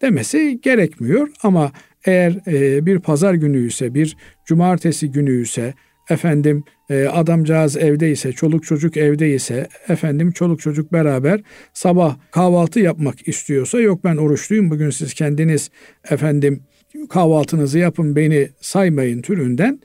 demesi 0.02 0.60
gerekmiyor. 0.62 1.28
Ama 1.42 1.72
eğer 2.04 2.38
e, 2.46 2.86
bir 2.86 2.98
pazar 2.98 3.34
günü 3.34 3.66
ise, 3.66 3.94
bir 3.94 4.16
cumartesi 4.44 5.10
günü 5.10 5.42
ise, 5.42 5.74
efendim 6.10 6.64
e, 6.90 7.06
adamcağız 7.06 7.76
evdeyse, 7.76 8.32
çoluk 8.32 8.64
çocuk 8.64 8.96
evdeyse, 8.96 9.68
efendim 9.88 10.32
çoluk 10.32 10.60
çocuk 10.60 10.92
beraber 10.92 11.40
sabah 11.72 12.16
kahvaltı 12.30 12.80
yapmak 12.80 13.28
istiyorsa, 13.28 13.80
yok 13.80 14.04
ben 14.04 14.16
oruçluyum 14.16 14.70
bugün 14.70 14.90
siz 14.90 15.14
kendiniz 15.14 15.70
efendim 16.10 16.62
kahvaltınızı 17.08 17.78
yapın 17.78 18.16
beni 18.16 18.48
saymayın 18.60 19.22
türünden 19.22 19.80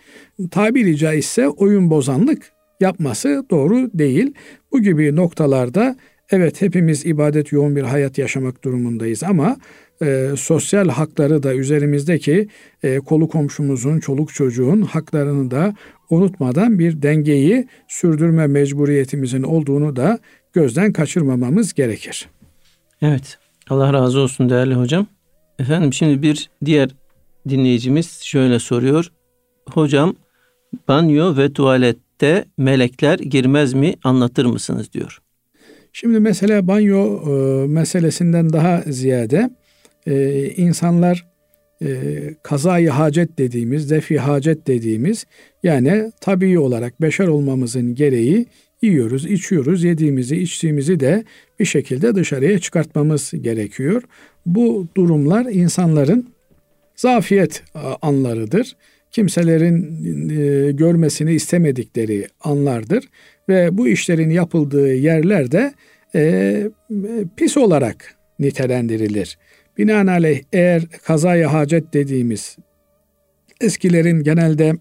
tabiri 0.51 0.97
caizse 0.97 1.47
oyun 1.47 1.89
bozanlık 1.89 2.51
yapması 2.79 3.45
doğru 3.49 3.89
değil. 3.93 4.33
Bu 4.71 4.81
gibi 4.81 5.15
noktalarda 5.15 5.95
evet 6.31 6.61
hepimiz 6.61 7.05
ibadet 7.05 7.51
yoğun 7.51 7.75
bir 7.75 7.81
hayat 7.81 8.17
yaşamak 8.17 8.63
durumundayız 8.63 9.23
ama 9.23 9.57
e, 10.05 10.35
sosyal 10.37 10.89
hakları 10.89 11.43
da 11.43 11.53
üzerimizdeki 11.53 12.47
e, 12.83 12.99
kolu 12.99 13.27
komşumuzun, 13.27 13.99
çoluk 13.99 14.33
çocuğun 14.33 14.81
haklarını 14.81 15.51
da 15.51 15.73
unutmadan 16.09 16.79
bir 16.79 17.01
dengeyi 17.01 17.67
sürdürme 17.87 18.47
mecburiyetimizin 18.47 19.43
olduğunu 19.43 19.95
da 19.95 20.19
gözden 20.53 20.93
kaçırmamamız 20.93 21.73
gerekir. 21.73 22.29
Evet. 23.01 23.37
Allah 23.69 23.93
razı 23.93 24.19
olsun 24.19 24.49
değerli 24.49 24.73
hocam. 24.73 25.07
Efendim 25.59 25.93
şimdi 25.93 26.21
bir 26.21 26.49
diğer 26.65 26.89
dinleyicimiz 27.49 28.21
şöyle 28.21 28.59
soruyor. 28.59 29.11
Hocam 29.69 30.15
banyo 30.87 31.37
ve 31.37 31.53
tuvalette 31.53 32.45
melekler 32.57 33.19
girmez 33.19 33.73
mi 33.73 33.95
anlatır 34.03 34.45
mısınız 34.45 34.93
diyor. 34.93 35.19
Şimdi 35.93 36.19
mesela 36.19 36.67
banyo 36.67 37.19
e, 37.31 37.67
meselesinden 37.67 38.53
daha 38.53 38.81
ziyade 38.87 39.49
e, 40.07 40.45
insanlar 40.49 41.25
e, 41.81 41.89
kazayı 42.43 42.89
hacet 42.89 43.37
dediğimiz, 43.37 43.89
defi 43.89 44.19
hacet 44.19 44.67
dediğimiz 44.67 45.25
yani 45.63 46.11
tabii 46.21 46.59
olarak 46.59 47.01
beşer 47.01 47.27
olmamızın 47.27 47.95
gereği 47.95 48.45
yiyoruz, 48.81 49.25
içiyoruz, 49.25 49.83
yediğimizi, 49.83 50.35
içtiğimizi 50.35 50.99
de 50.99 51.23
bir 51.59 51.65
şekilde 51.65 52.15
dışarıya 52.15 52.59
çıkartmamız 52.59 53.31
gerekiyor. 53.41 54.01
Bu 54.45 54.87
durumlar 54.97 55.45
insanların 55.45 56.29
zafiyet 56.95 57.63
anlarıdır. 58.01 58.75
Kimselerin 59.11 59.83
e, 60.29 60.71
görmesini 60.71 61.33
istemedikleri 61.33 62.27
anlardır 62.41 63.09
ve 63.49 63.77
bu 63.77 63.87
işlerin 63.87 64.29
yapıldığı 64.29 64.93
yerlerde 64.93 65.73
e, 66.15 66.63
pis 67.37 67.57
olarak 67.57 68.15
nitelendirilir. 68.39 69.37
Binaenaleyh 69.77 70.41
eğer 70.53 70.85
kazaya 71.03 71.53
hacet 71.53 71.93
dediğimiz 71.93 72.57
eskilerin 73.61 74.23
genelde 74.23 74.73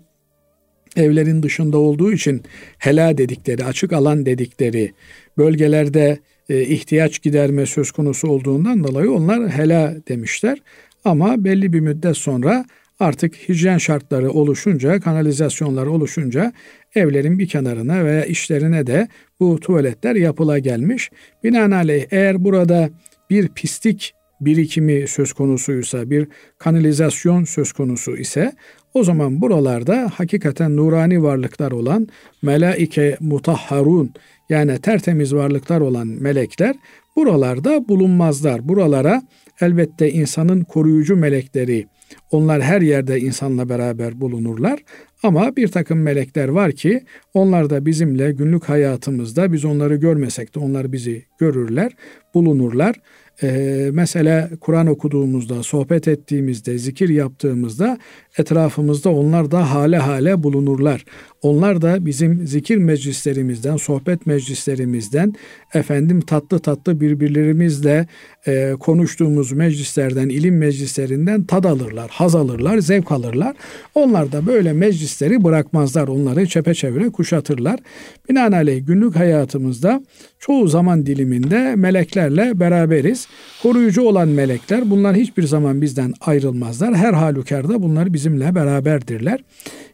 evlerin 0.96 1.42
dışında 1.42 1.78
olduğu 1.78 2.12
için 2.12 2.42
hela 2.78 3.18
dedikleri, 3.18 3.64
açık 3.64 3.92
alan 3.92 4.26
dedikleri 4.26 4.92
bölgelerde 5.38 6.18
e, 6.48 6.62
ihtiyaç 6.62 7.22
giderme 7.22 7.66
söz 7.66 7.90
konusu 7.90 8.28
olduğundan 8.28 8.84
dolayı 8.84 9.12
onlar 9.12 9.48
hela 9.48 9.96
demişler. 10.08 10.58
Ama 11.04 11.44
belli 11.44 11.72
bir 11.72 11.80
müddet 11.80 12.16
sonra 12.16 12.64
artık 13.00 13.48
hijyen 13.48 13.78
şartları 13.78 14.30
oluşunca, 14.30 15.00
kanalizasyonlar 15.00 15.86
oluşunca 15.86 16.52
evlerin 16.94 17.38
bir 17.38 17.48
kenarına 17.48 18.04
veya 18.04 18.24
işlerine 18.24 18.86
de 18.86 19.08
bu 19.40 19.60
tuvaletler 19.60 20.14
yapıla 20.14 20.58
gelmiş. 20.58 21.10
Binaenaleyh 21.44 22.06
eğer 22.10 22.44
burada 22.44 22.90
bir 23.30 23.48
pislik 23.48 24.14
birikimi 24.44 25.08
söz 25.08 25.32
konusuysa, 25.32 26.10
bir 26.10 26.28
kanalizasyon 26.58 27.44
söz 27.44 27.72
konusu 27.72 28.16
ise 28.16 28.52
o 28.94 29.04
zaman 29.04 29.42
buralarda 29.42 30.10
hakikaten 30.14 30.76
nurani 30.76 31.22
varlıklar 31.22 31.72
olan 31.72 32.08
melaike 32.42 33.16
mutahharun 33.20 34.14
yani 34.48 34.78
tertemiz 34.78 35.34
varlıklar 35.34 35.80
olan 35.80 36.06
melekler 36.06 36.76
buralarda 37.16 37.88
bulunmazlar. 37.88 38.68
Buralara 38.68 39.22
elbette 39.60 40.10
insanın 40.10 40.64
koruyucu 40.64 41.16
melekleri 41.16 41.86
onlar 42.30 42.62
her 42.62 42.80
yerde 42.80 43.20
insanla 43.20 43.68
beraber 43.68 44.20
bulunurlar. 44.20 44.80
Ama 45.22 45.56
bir 45.56 45.68
takım 45.68 46.02
melekler 46.02 46.48
var 46.48 46.72
ki 46.72 47.00
onlar 47.34 47.70
da 47.70 47.86
bizimle 47.86 48.32
günlük 48.32 48.68
hayatımızda 48.68 49.52
biz 49.52 49.64
onları 49.64 49.96
görmesek 49.96 50.54
de 50.54 50.58
onlar 50.58 50.92
bizi 50.92 51.24
görürler, 51.38 51.92
bulunurlar. 52.34 52.96
Ee, 53.42 53.90
mesela 53.92 54.50
Kur'an 54.60 54.86
okuduğumuzda, 54.86 55.62
sohbet 55.62 56.08
ettiğimizde, 56.08 56.78
zikir 56.78 57.08
yaptığımızda 57.08 57.98
etrafımızda 58.38 59.10
onlar 59.10 59.50
da 59.50 59.70
hale 59.70 59.98
hale 59.98 60.42
bulunurlar. 60.42 61.04
Onlar 61.42 61.82
da 61.82 62.06
bizim 62.06 62.46
zikir 62.46 62.76
meclislerimizden, 62.76 63.76
sohbet 63.76 64.26
meclislerimizden, 64.26 65.34
efendim 65.74 66.20
tatlı 66.20 66.58
tatlı 66.58 67.00
birbirlerimizle 67.00 68.06
e, 68.46 68.74
konuştuğumuz 68.80 69.52
meclislerden, 69.52 70.28
ilim 70.28 70.58
meclislerinden 70.58 71.44
tad 71.44 71.64
alırlar, 71.64 72.10
haz 72.10 72.34
alırlar, 72.34 72.78
zevk 72.78 73.12
alırlar. 73.12 73.56
Onlar 73.94 74.32
da 74.32 74.46
böyle 74.46 74.72
meclisleri 74.72 75.44
bırakmazlar, 75.44 76.08
onları 76.08 76.46
çepeçevre 76.46 77.10
kuşatırlar. 77.10 77.80
Binaenaleyh 78.28 78.86
günlük 78.86 79.16
hayatımızda 79.16 80.02
çoğu 80.38 80.68
zaman 80.68 81.06
diliminde 81.06 81.76
meleklerle 81.76 82.60
beraberiz. 82.60 83.28
Koruyucu 83.62 84.02
olan 84.02 84.28
melekler 84.28 84.90
bunlar 84.90 85.16
hiçbir 85.16 85.42
zaman 85.42 85.82
bizden 85.82 86.12
ayrılmazlar. 86.20 86.94
Her 86.94 87.12
halükarda 87.12 87.82
bunlar 87.82 88.14
bizimle 88.22 88.54
beraberdirler. 88.54 89.40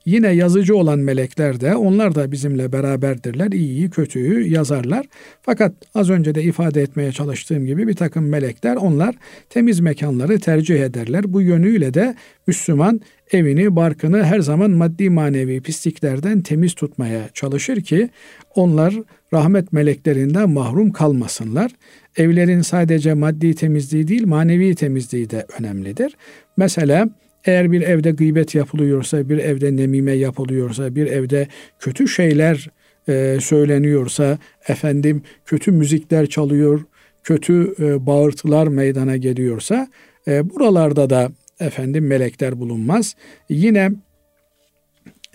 Yine 0.04 0.28
yazıcı 0.28 0.76
olan 0.76 0.98
melekler 0.98 1.60
de 1.60 1.76
onlar 1.76 2.14
da 2.14 2.32
bizimle 2.32 2.72
beraberdirler. 2.72 3.52
İyiyi 3.52 3.90
kötüyü 3.90 4.48
yazarlar. 4.52 5.06
Fakat 5.42 5.72
az 5.94 6.10
önce 6.10 6.34
de 6.34 6.42
ifade 6.42 6.82
etmeye 6.82 7.12
çalıştığım 7.12 7.66
gibi 7.66 7.88
bir 7.88 7.94
takım 7.94 8.28
melekler 8.28 8.76
onlar 8.76 9.14
temiz 9.50 9.80
mekanları 9.80 10.40
tercih 10.40 10.80
ederler. 10.80 11.32
Bu 11.32 11.42
yönüyle 11.42 11.94
de 11.94 12.14
Müslüman 12.46 13.00
evini, 13.32 13.76
barkını 13.76 14.24
her 14.24 14.40
zaman 14.40 14.70
maddi 14.70 15.10
manevi 15.10 15.60
pisliklerden 15.60 16.40
temiz 16.40 16.74
tutmaya 16.74 17.28
çalışır 17.34 17.80
ki 17.80 18.08
onlar 18.54 18.94
rahmet 19.32 19.72
meleklerinden 19.72 20.50
mahrum 20.50 20.92
kalmasınlar. 20.92 21.70
Evlerin 22.16 22.62
sadece 22.62 23.14
maddi 23.14 23.54
temizliği 23.54 24.08
değil, 24.08 24.26
manevi 24.26 24.74
temizliği 24.74 25.30
de 25.30 25.46
önemlidir. 25.60 26.16
Mesela 26.56 27.08
eğer 27.48 27.72
bir 27.72 27.80
evde 27.80 28.10
gıybet 28.10 28.54
yapılıyorsa, 28.54 29.28
bir 29.28 29.38
evde 29.38 29.76
nemime 29.76 30.12
yapılıyorsa, 30.12 30.94
bir 30.94 31.06
evde 31.06 31.48
kötü 31.78 32.08
şeyler 32.08 32.70
e, 33.08 33.38
söyleniyorsa, 33.40 34.38
efendim 34.68 35.22
kötü 35.46 35.72
müzikler 35.72 36.26
çalıyor, 36.26 36.80
kötü 37.22 37.74
e, 37.78 38.06
bağırtılar 38.06 38.66
meydana 38.66 39.16
geliyorsa, 39.16 39.88
e, 40.28 40.50
buralarda 40.50 41.10
da 41.10 41.30
efendim 41.60 42.06
melekler 42.06 42.60
bulunmaz. 42.60 43.16
Yine 43.48 43.90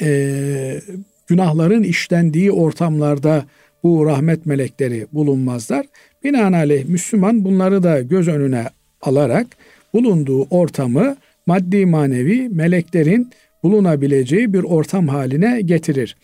e, 0.02 0.82
günahların 1.28 1.84
işlendiği 1.84 2.52
ortamlarda 2.52 3.46
bu 3.84 4.06
rahmet 4.06 4.46
melekleri 4.46 5.08
bulunmazlar. 5.14 5.86
Binaenaleyh 6.24 6.86
Müslüman 6.86 7.44
bunları 7.44 7.84
da 7.84 8.02
göz 8.02 8.28
önüne 8.28 8.66
alarak 9.02 9.48
bulunduğu 9.94 10.44
ortamı 10.44 11.16
maddi 11.46 11.86
manevi 11.86 12.50
meleklerin 12.50 13.30
bulunabileceği 13.64 14.54
bir 14.54 14.64
ortam 14.64 15.08
haline 15.08 15.62
getirir. 15.62 16.16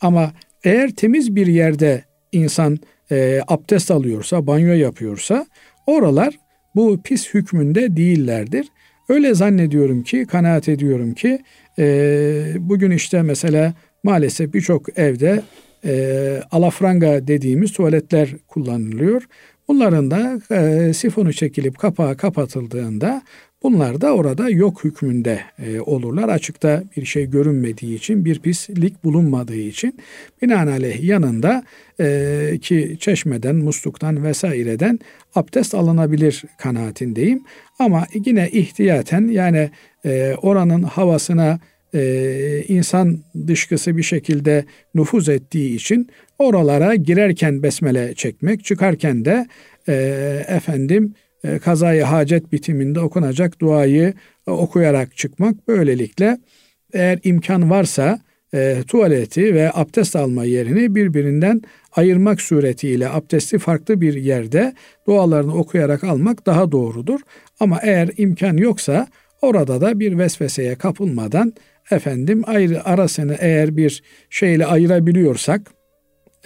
Ama 0.00 0.32
eğer 0.64 0.90
temiz 0.90 1.36
bir 1.36 1.46
yerde 1.46 2.04
insan 2.32 2.78
e, 3.10 3.40
abdest 3.48 3.90
alıyorsa, 3.90 4.46
banyo 4.46 4.72
yapıyorsa 4.72 5.46
oralar 5.86 6.38
bu 6.74 7.02
pis 7.02 7.34
hükmünde 7.34 7.96
değillerdir. 7.96 8.66
Öyle 9.08 9.34
zannediyorum 9.34 10.02
ki, 10.02 10.26
kanaat 10.26 10.68
ediyorum 10.68 11.14
ki 11.14 11.38
e, 11.78 11.84
bugün 12.58 12.90
işte 12.90 13.22
mesela 13.22 13.74
maalesef 14.02 14.54
birçok 14.54 14.98
evde 14.98 15.42
e, 15.84 16.42
alafranga 16.50 17.26
dediğimiz 17.26 17.72
tuvaletler 17.72 18.34
kullanılıyor. 18.48 19.22
Bunların 19.68 20.10
da 20.10 20.40
e, 20.50 20.92
sifonu 20.92 21.32
çekilip 21.32 21.78
kapağı 21.78 22.16
kapatıldığında 22.16 23.22
bunlar 23.62 24.00
da 24.00 24.14
orada 24.14 24.50
yok 24.50 24.84
hükmünde 24.84 25.40
e, 25.58 25.80
olurlar. 25.80 26.28
Açıkta 26.28 26.82
bir 26.96 27.04
şey 27.04 27.30
görünmediği 27.30 27.96
için, 27.96 28.24
bir 28.24 28.38
pislik 28.38 29.04
bulunmadığı 29.04 29.56
için 29.56 29.98
binaenaleyh 30.42 31.04
yanında 31.04 31.62
e, 32.00 32.58
ki 32.62 32.96
çeşmeden, 33.00 33.56
musluktan 33.56 34.24
vesaireden 34.24 34.98
abdest 35.34 35.74
alınabilir 35.74 36.44
kanaatindeyim. 36.58 37.44
Ama 37.78 38.06
yine 38.26 38.50
ihtiyaten 38.50 39.28
yani 39.28 39.70
e, 40.04 40.34
oranın 40.42 40.82
havasına 40.82 41.60
e, 41.94 42.64
insan 42.68 43.18
dışkısı 43.46 43.96
bir 43.96 44.02
şekilde 44.02 44.64
nüfuz 44.94 45.28
ettiği 45.28 45.74
için 45.74 46.08
oralara 46.38 46.94
girerken 46.94 47.62
besmele 47.62 48.14
çekmek, 48.14 48.64
çıkarken 48.64 49.24
de 49.24 49.46
e, 49.88 49.94
efendim 50.48 51.14
e, 51.44 51.58
kazayı 51.58 52.02
hacet 52.02 52.52
bitiminde 52.52 53.00
okunacak 53.00 53.60
duayı 53.60 54.14
e, 54.46 54.50
okuyarak 54.50 55.16
çıkmak. 55.16 55.68
Böylelikle 55.68 56.38
eğer 56.92 57.18
imkan 57.24 57.70
varsa 57.70 58.20
e, 58.54 58.82
tuvaleti 58.88 59.54
ve 59.54 59.70
abdest 59.74 60.16
alma 60.16 60.44
yerini 60.44 60.94
birbirinden 60.94 61.62
ayırmak 61.92 62.40
suretiyle 62.40 63.08
abdesti 63.08 63.58
farklı 63.58 64.00
bir 64.00 64.14
yerde 64.14 64.74
dualarını 65.06 65.54
okuyarak 65.54 66.04
almak 66.04 66.46
daha 66.46 66.72
doğrudur. 66.72 67.20
Ama 67.60 67.78
eğer 67.82 68.10
imkan 68.16 68.56
yoksa 68.56 69.06
orada 69.42 69.80
da 69.80 70.00
bir 70.00 70.18
vesveseye 70.18 70.74
kapılmadan 70.74 71.52
efendim 71.90 72.42
ayrı 72.46 72.84
arasını 72.84 73.36
eğer 73.40 73.76
bir 73.76 74.02
şeyle 74.30 74.66
ayırabiliyorsak 74.66 75.77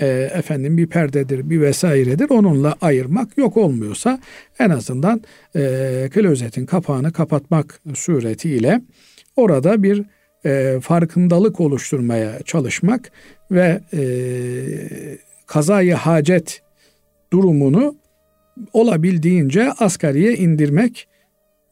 e, 0.00 0.06
efendim 0.34 0.76
bir 0.76 0.86
perdedir 0.86 1.50
bir 1.50 1.60
vesairedir 1.60 2.30
onunla 2.30 2.74
ayırmak 2.80 3.38
yok 3.38 3.56
olmuyorsa 3.56 4.20
en 4.58 4.70
azından 4.70 5.22
e, 5.56 6.08
klozetin 6.14 6.66
kapağını 6.66 7.12
kapatmak 7.12 7.80
suretiyle 7.94 8.80
orada 9.36 9.82
bir 9.82 10.04
e, 10.46 10.80
farkındalık 10.80 11.60
oluşturmaya 11.60 12.42
çalışmak 12.42 13.12
ve 13.50 13.80
e, 13.92 14.02
kazayı 15.46 15.94
hacet 15.94 16.62
durumunu 17.32 17.96
olabildiğince 18.72 19.72
asgariye 19.72 20.34
indirmek 20.34 21.08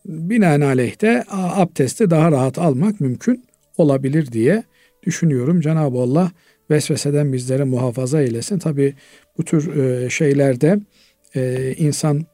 binaenaleyh 0.07 1.01
de 1.01 1.25
abdesti 1.31 2.11
daha 2.11 2.33
rahat 2.33 2.59
almak 2.59 3.01
mümkün 3.01 3.45
olabilir 3.79 4.33
diye 4.33 4.63
düşünüyorum. 5.03 5.61
Cenab-ı 5.61 5.99
Allah 5.99 6.31
vesveseden 6.71 7.33
bizleri 7.33 7.65
muhafaza 7.65 8.23
eylesin. 8.23 8.59
Tabi 8.59 8.95
bu 9.39 9.45
tür 9.45 9.77
e, 9.77 10.11
şeylerde 10.11 10.79
e, 11.37 11.75
insan 11.79 12.27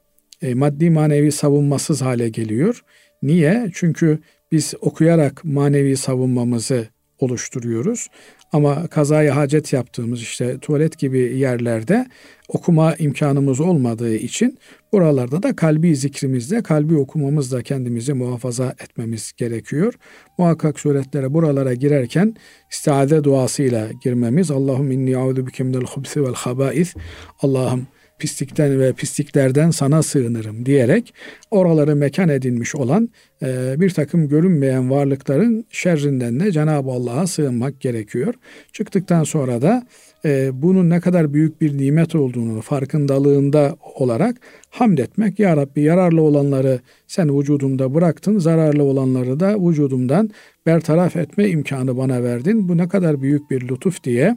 e, 0.42 0.54
maddi 0.54 0.90
manevi 0.90 1.32
savunmasız 1.32 2.02
hale 2.02 2.28
geliyor. 2.28 2.84
Niye? 3.22 3.70
Çünkü 3.74 4.18
biz 4.52 4.74
okuyarak 4.80 5.44
manevi 5.44 5.96
savunmamızı 5.96 6.86
oluşturuyoruz. 7.18 8.08
Ama 8.52 8.86
kazaya 8.86 9.36
hacet 9.36 9.72
yaptığımız 9.72 10.22
işte 10.22 10.58
tuvalet 10.58 10.98
gibi 10.98 11.18
yerlerde 11.18 12.06
okuma 12.48 12.94
imkanımız 12.94 13.60
olmadığı 13.60 14.16
için 14.16 14.58
buralarda 14.92 15.42
da 15.42 15.56
kalbi 15.56 15.96
zikrimizle, 15.96 16.62
kalbi 16.62 16.96
okumamızla 16.96 17.62
kendimizi 17.62 18.12
muhafaza 18.12 18.74
etmemiz 18.80 19.32
gerekiyor. 19.36 19.94
Muhakkak 20.38 20.80
suretlere 20.80 21.34
buralara 21.34 21.74
girerken 21.74 22.34
istiade 22.70 23.24
duasıyla 23.24 23.88
girmemiz. 24.02 24.50
Allahum 24.50 24.90
inni 24.90 25.16
a'udhu 25.16 25.46
bike 25.46 25.64
minel 25.64 25.84
hubsi 25.84 26.24
vel 26.24 26.34
habais. 26.34 26.94
Allah'ım 27.42 27.86
pislikten 28.18 28.80
ve 28.80 28.92
pisliklerden 28.92 29.70
sana 29.70 30.02
sığınırım 30.02 30.66
diyerek 30.66 31.14
oraları 31.50 31.96
mekan 31.96 32.28
edinmiş 32.28 32.74
olan 32.74 33.08
e, 33.42 33.74
bir 33.80 33.90
takım 33.90 34.28
görünmeyen 34.28 34.90
varlıkların 34.90 35.64
şerrinden 35.70 36.40
de 36.40 36.52
Cenab-ı 36.52 36.90
Allah'a 36.90 37.26
sığınmak 37.26 37.80
gerekiyor. 37.80 38.34
Çıktıktan 38.72 39.24
sonra 39.24 39.62
da 39.62 39.86
e, 40.24 40.62
bunun 40.62 40.90
ne 40.90 41.00
kadar 41.00 41.34
büyük 41.34 41.60
bir 41.60 41.78
nimet 41.78 42.14
olduğunu 42.14 42.60
farkındalığında 42.60 43.76
olarak 43.94 44.36
hamd 44.70 44.98
etmek. 44.98 45.38
Ya 45.38 45.56
Rabbi 45.56 45.80
yararlı 45.80 46.22
olanları 46.22 46.80
sen 47.06 47.38
vücudumda 47.38 47.94
bıraktın, 47.94 48.38
zararlı 48.38 48.82
olanları 48.82 49.40
da 49.40 49.68
vücudumdan 49.68 50.30
bertaraf 50.66 51.16
etme 51.16 51.48
imkanı 51.48 51.96
bana 51.96 52.22
verdin. 52.22 52.68
Bu 52.68 52.76
ne 52.76 52.88
kadar 52.88 53.22
büyük 53.22 53.50
bir 53.50 53.68
lütuf 53.68 54.04
diye 54.04 54.36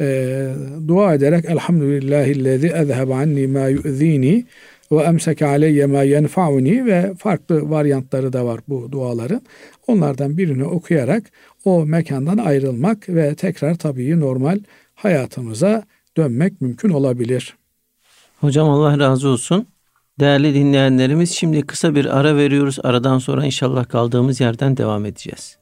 e, 0.00 0.48
dua 0.88 1.14
ederek 1.14 1.44
Elhamdülillahillezî 1.44 2.66
ezhebe 2.66 3.14
anni 3.14 3.46
ma 3.46 3.68
yu'zini 3.68 4.44
ve 4.92 5.02
emseke 5.02 5.46
aleyye 5.46 5.86
ma 5.86 6.02
yenfa'uni 6.02 6.86
ve 6.86 7.14
farklı 7.18 7.70
varyantları 7.70 8.32
da 8.32 8.46
var 8.46 8.60
bu 8.68 8.92
duaların. 8.92 9.42
Onlardan 9.86 10.38
birini 10.38 10.64
okuyarak 10.64 11.22
o 11.64 11.86
mekandan 11.86 12.38
ayrılmak 12.38 13.08
ve 13.08 13.34
tekrar 13.34 13.74
tabii 13.74 14.20
normal 14.20 14.58
hayatımıza 14.94 15.82
dönmek 16.16 16.60
mümkün 16.60 16.90
olabilir. 16.90 17.56
Hocam 18.40 18.68
Allah 18.68 18.98
razı 18.98 19.28
olsun. 19.28 19.66
Değerli 20.20 20.54
dinleyenlerimiz 20.54 21.30
şimdi 21.30 21.62
kısa 21.62 21.94
bir 21.94 22.18
ara 22.18 22.36
veriyoruz. 22.36 22.78
Aradan 22.82 23.18
sonra 23.18 23.46
inşallah 23.46 23.88
kaldığımız 23.88 24.40
yerden 24.40 24.76
devam 24.76 25.04
edeceğiz. 25.04 25.58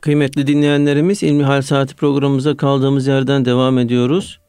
Kıymetli 0.00 0.46
dinleyenlerimiz 0.46 1.22
İlmi 1.22 1.44
Hal 1.44 1.62
Saati 1.62 1.94
programımıza 1.94 2.56
kaldığımız 2.56 3.06
yerden 3.06 3.44
devam 3.44 3.78
ediyoruz. 3.78 4.40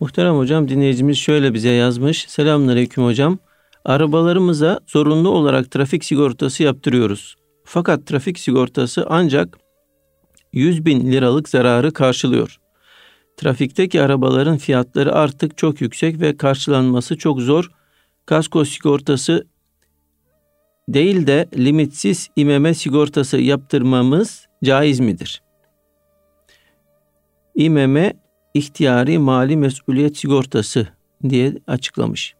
Muhterem 0.00 0.36
hocam 0.36 0.68
dinleyicimiz 0.68 1.18
şöyle 1.18 1.54
bize 1.54 1.68
yazmış. 1.68 2.26
Selamünaleyküm 2.28 3.04
hocam. 3.04 3.38
Arabalarımıza 3.84 4.80
zorunlu 4.86 5.28
olarak 5.28 5.70
trafik 5.70 6.04
sigortası 6.04 6.62
yaptırıyoruz. 6.62 7.36
Fakat 7.64 8.06
trafik 8.06 8.38
sigortası 8.38 9.06
ancak 9.08 9.58
100 10.52 10.84
bin 10.84 11.12
liralık 11.12 11.48
zararı 11.48 11.92
karşılıyor. 11.92 12.56
Trafikteki 13.36 14.02
arabaların 14.02 14.56
fiyatları 14.56 15.14
artık 15.14 15.58
çok 15.58 15.80
yüksek 15.80 16.20
ve 16.20 16.36
karşılanması 16.36 17.18
çok 17.18 17.40
zor. 17.40 17.70
Kasko 18.26 18.64
sigortası 18.64 19.46
değil 20.88 21.26
de 21.26 21.48
limitsiz 21.56 22.28
imeme 22.36 22.74
sigortası 22.74 23.38
yaptırmamız 23.38 24.45
caiz 24.64 25.00
midir? 25.00 25.42
İMM 27.54 28.12
ihtiyari 28.54 29.18
mali 29.18 29.56
mesuliyet 29.56 30.16
sigortası 30.16 30.88
diye 31.28 31.52
açıklamış. 31.66 32.34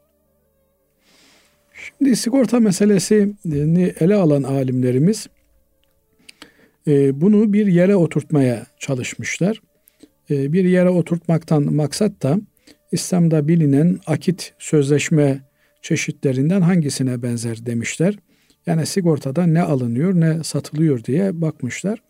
Şimdi 1.73 2.17
sigorta 2.17 2.61
meselesini 2.61 3.93
ele 4.01 4.15
alan 4.15 4.43
alimlerimiz 4.43 5.29
e, 6.87 7.21
bunu 7.21 7.53
bir 7.53 7.67
yere 7.67 7.97
oturtmaya 7.97 8.67
çalışmışlar. 8.79 9.61
E, 10.31 10.53
bir 10.53 10.65
yere 10.65 10.91
oturtmaktan 10.91 11.75
maksat 11.75 12.23
da 12.23 12.41
İslam'da 12.93 13.49
bilinen 13.49 13.99
akit 14.07 14.55
sözleşme 14.59 15.41
çeşitlerinden 15.83 16.61
hangisine 16.61 17.23
benzer 17.23 17.67
demişler. 17.67 18.19
Yani 18.67 18.87
sigortada 18.87 19.47
ne 19.47 19.63
alınıyor 19.63 20.15
ne 20.15 20.45
satılıyor 20.45 21.05
diye 21.05 21.41
bakmışlar. 21.41 22.03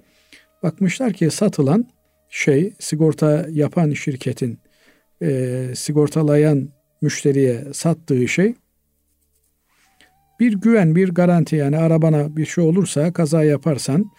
Bakmışlar 0.63 1.13
ki 1.13 1.31
satılan 1.31 1.89
şey 2.29 2.73
sigorta 2.79 3.47
yapan 3.51 3.91
şirketin 3.91 4.59
e, 5.23 5.63
sigortalayan 5.75 6.69
müşteriye 7.03 7.65
sattığı 7.73 8.29
şey 8.29 8.55
bir 10.41 10.53
güven, 10.53 10.97
bir 10.97 11.09
garanti 11.09 11.57
yani 11.57 11.79
arabana 11.79 12.37
bir 12.37 12.47
şey 12.47 12.65
olursa 12.65 13.13
kaza 13.13 13.45
yaparsan 13.45 14.11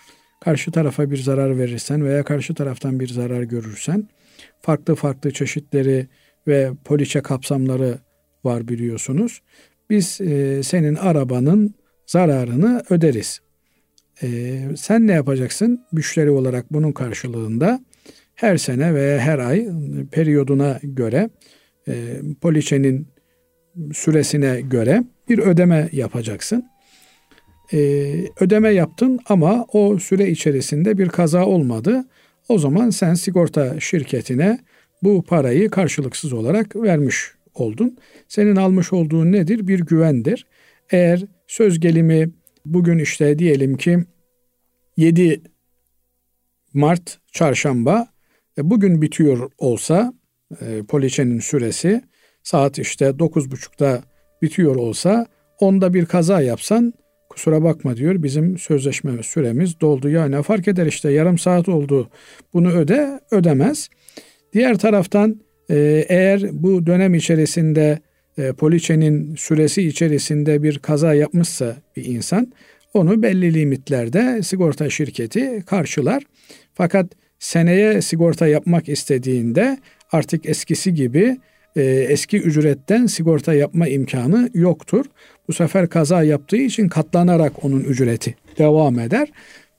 karşı 0.41 0.71
tarafa 0.71 1.11
bir 1.11 1.17
zarar 1.17 1.57
verirsen 1.57 2.05
veya 2.05 2.23
karşı 2.23 2.53
taraftan 2.53 2.99
bir 2.99 3.07
zarar 3.07 3.43
görürsen 3.43 4.07
farklı 4.61 4.95
farklı 4.95 5.31
çeşitleri 5.31 6.07
ve 6.47 6.71
poliçe 6.85 7.21
kapsamları 7.21 7.99
var 8.43 8.67
biliyorsunuz. 8.67 9.41
Biz 9.89 10.21
e, 10.21 10.63
senin 10.63 10.95
arabanın 10.95 11.75
zararını 12.07 12.83
öderiz. 12.89 13.39
E, 14.23 14.59
sen 14.77 15.07
ne 15.07 15.11
yapacaksın? 15.11 15.85
Müşteri 15.91 16.31
olarak 16.31 16.73
bunun 16.73 16.91
karşılığında 16.91 17.79
her 18.35 18.57
sene 18.57 18.93
veya 18.93 19.19
her 19.19 19.39
ay 19.39 19.67
periyoduna 20.11 20.79
göre 20.83 21.29
e, 21.87 22.21
poliçenin 22.41 23.07
süresine 23.93 24.61
göre 24.61 25.03
bir 25.29 25.39
ödeme 25.39 25.89
yapacaksın. 25.91 26.65
E, 27.73 27.77
ödeme 28.39 28.69
yaptın 28.69 29.19
ama 29.29 29.65
o 29.73 29.99
süre 29.99 30.29
içerisinde 30.29 30.97
bir 30.97 31.09
kaza 31.09 31.45
olmadı. 31.45 32.05
O 32.49 32.59
zaman 32.59 32.89
sen 32.89 33.13
sigorta 33.13 33.79
şirketine 33.79 34.59
bu 35.03 35.23
parayı 35.23 35.69
karşılıksız 35.69 36.33
olarak 36.33 36.75
vermiş 36.75 37.31
oldun. 37.53 37.97
Senin 38.27 38.55
almış 38.55 38.93
olduğun 38.93 39.31
nedir? 39.31 39.67
Bir 39.67 39.79
güvendir. 39.79 40.45
Eğer 40.91 41.23
söz 41.47 41.79
gelimi 41.79 42.29
bugün 42.65 42.99
işte 42.99 43.39
diyelim 43.39 43.77
ki 43.77 43.99
7 44.97 45.41
Mart 46.73 47.19
çarşamba 47.31 48.07
e, 48.57 48.69
bugün 48.69 49.01
bitiyor 49.01 49.51
olsa 49.57 50.13
e, 50.61 50.83
poliçenin 50.83 51.39
süresi 51.39 52.01
saat 52.43 52.79
işte 52.79 53.05
9.30'da 53.05 54.03
bitiyor 54.41 54.75
olsa 54.75 55.25
onda 55.59 55.93
bir 55.93 56.05
kaza 56.05 56.41
yapsan 56.41 56.93
kusura 57.29 57.63
bakma 57.63 57.97
diyor 57.97 58.23
bizim 58.23 58.57
sözleşme 58.57 59.23
süremiz 59.23 59.81
doldu 59.81 60.09
ya 60.09 60.25
ne 60.25 60.41
fark 60.41 60.67
eder 60.67 60.85
işte 60.85 61.11
yarım 61.11 61.37
saat 61.37 61.69
oldu 61.69 62.09
bunu 62.53 62.71
öde 62.71 63.19
ödemez. 63.31 63.89
Diğer 64.53 64.77
taraftan 64.77 65.41
e, 65.69 66.05
eğer 66.09 66.41
bu 66.51 66.85
dönem 66.85 67.15
içerisinde 67.15 67.99
e, 68.37 68.53
poliçenin 68.53 69.35
süresi 69.35 69.87
içerisinde 69.87 70.63
bir 70.63 70.79
kaza 70.79 71.13
yapmışsa 71.13 71.75
bir 71.95 72.05
insan 72.05 72.53
onu 72.93 73.23
belli 73.23 73.53
limitlerde 73.53 74.43
sigorta 74.43 74.89
şirketi 74.89 75.63
karşılar. 75.65 76.23
Fakat 76.73 77.05
seneye 77.39 78.01
sigorta 78.01 78.47
yapmak 78.47 78.89
istediğinde 78.89 79.77
artık 80.11 80.45
eskisi 80.49 80.93
gibi 80.93 81.37
e, 81.75 81.81
eski 81.83 82.37
ücretten 82.37 83.05
sigorta 83.05 83.53
yapma 83.53 83.87
imkanı 83.87 84.49
yoktur. 84.53 85.05
Bu 85.47 85.53
sefer 85.53 85.89
kaza 85.89 86.23
yaptığı 86.23 86.57
için 86.57 86.89
katlanarak 86.89 87.65
onun 87.65 87.79
ücreti 87.79 88.35
devam 88.57 88.99
eder. 88.99 89.27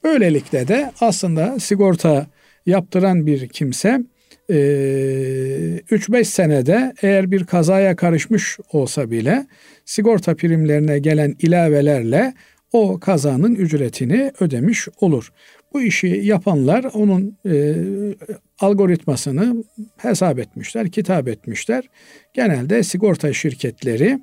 Böylelikle 0.04 0.68
de 0.68 0.92
aslında 1.00 1.60
sigorta 1.60 2.26
yaptıran 2.66 3.26
bir 3.26 3.48
kimse 3.48 4.00
3-5 4.52 6.24
senede 6.24 6.92
eğer 7.02 7.30
bir 7.30 7.44
kazaya 7.44 7.96
karışmış 7.96 8.58
olsa 8.72 9.10
bile 9.10 9.46
sigorta 9.84 10.36
primlerine 10.36 10.98
gelen 10.98 11.36
ilavelerle 11.38 12.34
o 12.72 13.00
kazanın 13.00 13.54
ücretini 13.54 14.32
ödemiş 14.40 14.88
olur. 15.00 15.32
Bu 15.72 15.82
işi 15.82 16.06
yapanlar 16.06 16.84
onun 16.84 17.38
e, 17.46 17.74
algoritmasını 18.58 19.64
hesap 19.96 20.38
etmişler, 20.38 20.90
kitap 20.90 21.28
etmişler. 21.28 21.84
Genelde 22.34 22.82
sigorta 22.82 23.32
şirketleri 23.32 24.18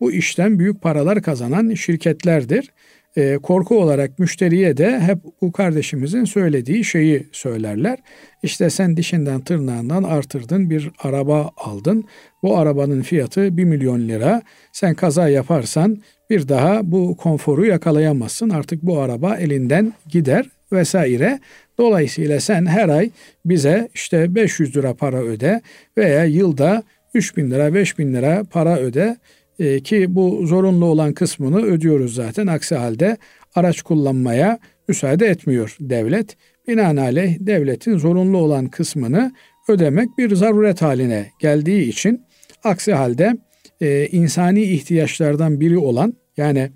bu 0.00 0.12
işten 0.12 0.58
büyük 0.58 0.82
paralar 0.82 1.22
kazanan 1.22 1.74
şirketlerdir. 1.74 2.70
E, 3.16 3.38
korku 3.42 3.80
olarak 3.82 4.18
müşteriye 4.18 4.76
de 4.76 5.00
hep 5.00 5.18
bu 5.42 5.52
kardeşimizin 5.52 6.24
söylediği 6.24 6.84
şeyi 6.84 7.26
söylerler. 7.32 7.98
İşte 8.42 8.70
sen 8.70 8.96
dişinden 8.96 9.40
tırnağından 9.40 10.02
artırdın 10.02 10.70
bir 10.70 10.90
araba 10.98 11.50
aldın. 11.56 12.04
Bu 12.42 12.58
arabanın 12.58 13.02
fiyatı 13.02 13.56
1 13.56 13.64
milyon 13.64 14.08
lira. 14.08 14.42
Sen 14.72 14.94
kaza 14.94 15.28
yaparsan 15.28 16.02
bir 16.30 16.48
daha 16.48 16.92
bu 16.92 17.16
konforu 17.16 17.66
yakalayamazsın. 17.66 18.50
Artık 18.50 18.82
bu 18.82 19.00
araba 19.00 19.36
elinden 19.36 19.92
gider 20.08 20.46
vesaire. 20.72 21.40
Dolayısıyla 21.78 22.40
sen 22.40 22.66
her 22.66 22.88
ay 22.88 23.10
bize 23.44 23.88
işte 23.94 24.34
500 24.34 24.76
lira 24.76 24.94
para 24.94 25.22
öde 25.22 25.60
veya 25.98 26.24
yılda 26.24 26.82
3 27.14 27.36
bin 27.36 27.50
lira 27.50 27.74
5 27.74 27.98
bin 27.98 28.14
lira 28.14 28.44
para 28.50 28.78
öde 28.78 29.16
e, 29.58 29.80
ki 29.80 30.14
bu 30.14 30.46
zorunlu 30.46 30.84
olan 30.84 31.12
kısmını 31.12 31.62
ödüyoruz 31.62 32.14
zaten. 32.14 32.46
Aksi 32.46 32.74
halde 32.74 33.16
araç 33.54 33.82
kullanmaya 33.82 34.58
müsaade 34.88 35.26
etmiyor 35.26 35.76
devlet. 35.80 36.36
Binaenaleyh 36.68 37.36
devletin 37.40 37.98
zorunlu 37.98 38.38
olan 38.38 38.68
kısmını 38.68 39.32
ödemek 39.68 40.18
bir 40.18 40.34
zaruret 40.34 40.82
haline 40.82 41.30
geldiği 41.38 41.88
için 41.88 42.22
aksi 42.64 42.92
halde 42.92 43.36
e, 43.80 44.06
insani 44.06 44.62
ihtiyaçlardan 44.62 45.60
biri 45.60 45.78
olan 45.78 46.14
yani 46.36 46.70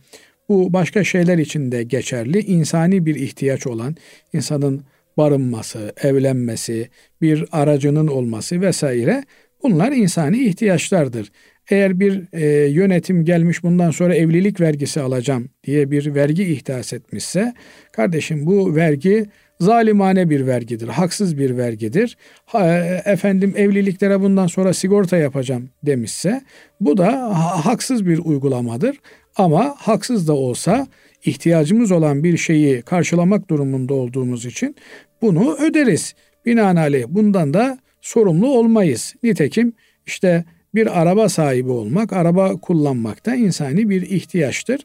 bu 0.49 0.73
başka 0.73 1.05
şeyler 1.05 1.39
için 1.39 1.73
de 1.73 1.83
geçerli. 1.83 2.41
İnsani 2.41 3.07
bir 3.07 3.15
ihtiyaç 3.15 3.67
olan 3.67 3.97
insanın 4.33 4.85
barınması, 5.17 5.93
evlenmesi, 6.03 6.89
bir 7.23 7.45
aracının 7.53 8.07
olması 8.07 8.61
vesaire 8.61 9.25
bunlar 9.63 9.93
insani 9.93 10.45
ihtiyaçlardır. 10.45 11.33
Eğer 11.71 12.01
bir 12.01 12.23
e, 12.33 12.69
yönetim 12.69 13.25
gelmiş 13.25 13.63
bundan 13.63 13.91
sonra 13.91 14.15
evlilik 14.15 14.61
vergisi 14.61 15.01
alacağım 15.01 15.49
diye 15.65 15.91
bir 15.91 16.15
vergi 16.15 16.45
ihdas 16.45 16.93
etmişse 16.93 17.55
kardeşim 17.93 18.47
bu 18.47 18.77
vergi 18.77 19.27
zalimane 19.61 20.31
bir 20.31 20.47
vergidir, 20.47 20.89
haksız 20.89 21.39
bir 21.39 21.57
vergidir. 21.57 22.17
Ha, 22.47 22.79
e, 22.79 23.03
efendim 23.05 23.55
evliliklere 23.57 24.21
bundan 24.21 24.47
sonra 24.47 24.75
sigorta 24.75 25.17
yapacağım 25.17 25.71
demişse 25.83 26.43
bu 26.81 26.97
da 26.97 27.13
ha, 27.13 27.67
haksız 27.67 28.07
bir 28.07 28.19
uygulamadır. 28.19 28.97
Ama 29.37 29.75
haksız 29.79 30.29
da 30.29 30.33
olsa 30.33 30.87
ihtiyacımız 31.25 31.93
olan 31.93 32.25
bir 32.25 32.37
şeyi 32.37 32.83
karşılamak 32.83 33.51
durumunda 33.51 33.95
olduğumuz 33.95 34.47
için 34.47 34.77
bunu 35.23 35.57
öderiz. 35.57 36.15
Binaenaleyh 36.47 37.05
bundan 37.09 37.55
da 37.55 37.79
sorumlu 38.01 38.49
olmayız. 38.49 39.15
Nitekim 39.23 39.73
işte 40.07 40.45
bir 40.75 41.01
araba 41.01 41.29
sahibi 41.29 41.71
olmak, 41.71 42.13
araba 42.13 42.57
kullanmak 42.57 43.27
da 43.27 43.35
insani 43.35 43.91
bir 43.91 44.03
ihtiyaçtır. 44.03 44.81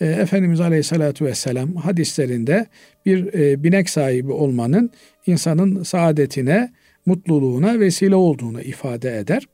E, 0.00 0.06
Efendimiz 0.06 0.60
Aleyhisselatü 0.60 1.24
Vesselam 1.24 1.76
hadislerinde 1.76 2.66
bir 3.06 3.34
e, 3.34 3.64
binek 3.64 3.90
sahibi 3.90 4.32
olmanın 4.32 4.90
insanın 5.26 5.82
saadetine, 5.82 6.72
mutluluğuna 7.06 7.80
vesile 7.80 8.14
olduğunu 8.14 8.60
ifade 8.62 9.18
eder. 9.18 9.46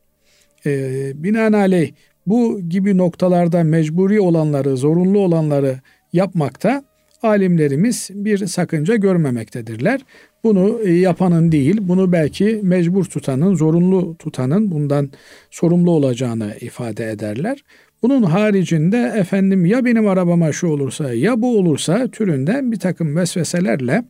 E, 0.66 1.12
binaenaleyh 1.22 1.92
bu 2.26 2.60
gibi 2.60 2.96
noktalarda 2.96 3.64
mecburi 3.64 4.20
olanları, 4.20 4.76
zorunlu 4.76 5.18
olanları 5.18 5.80
yapmakta 6.12 6.84
alimlerimiz 7.24 8.10
bir 8.14 8.46
sakınca 8.46 8.96
görmemektedirler. 8.96 10.00
Bunu 10.44 10.80
e, 10.84 10.92
yapanın 10.92 11.52
değil, 11.52 11.76
bunu 11.80 12.12
belki 12.12 12.60
mecbur 12.62 13.04
tutanın, 13.04 13.54
zorunlu 13.54 14.16
tutanın 14.18 14.70
bundan 14.70 15.10
sorumlu 15.50 15.90
olacağını 15.90 16.54
ifade 16.60 17.10
ederler. 17.10 17.64
Bunun 18.02 18.22
haricinde 18.22 19.12
efendim 19.16 19.66
ya 19.66 19.84
benim 19.84 20.08
arabama 20.08 20.52
şu 20.52 20.66
olursa 20.66 21.14
ya 21.14 21.42
bu 21.42 21.58
olursa 21.58 22.08
türünden 22.08 22.72
bir 22.72 22.78
takım 22.78 23.16
vesveselerle 23.16 24.04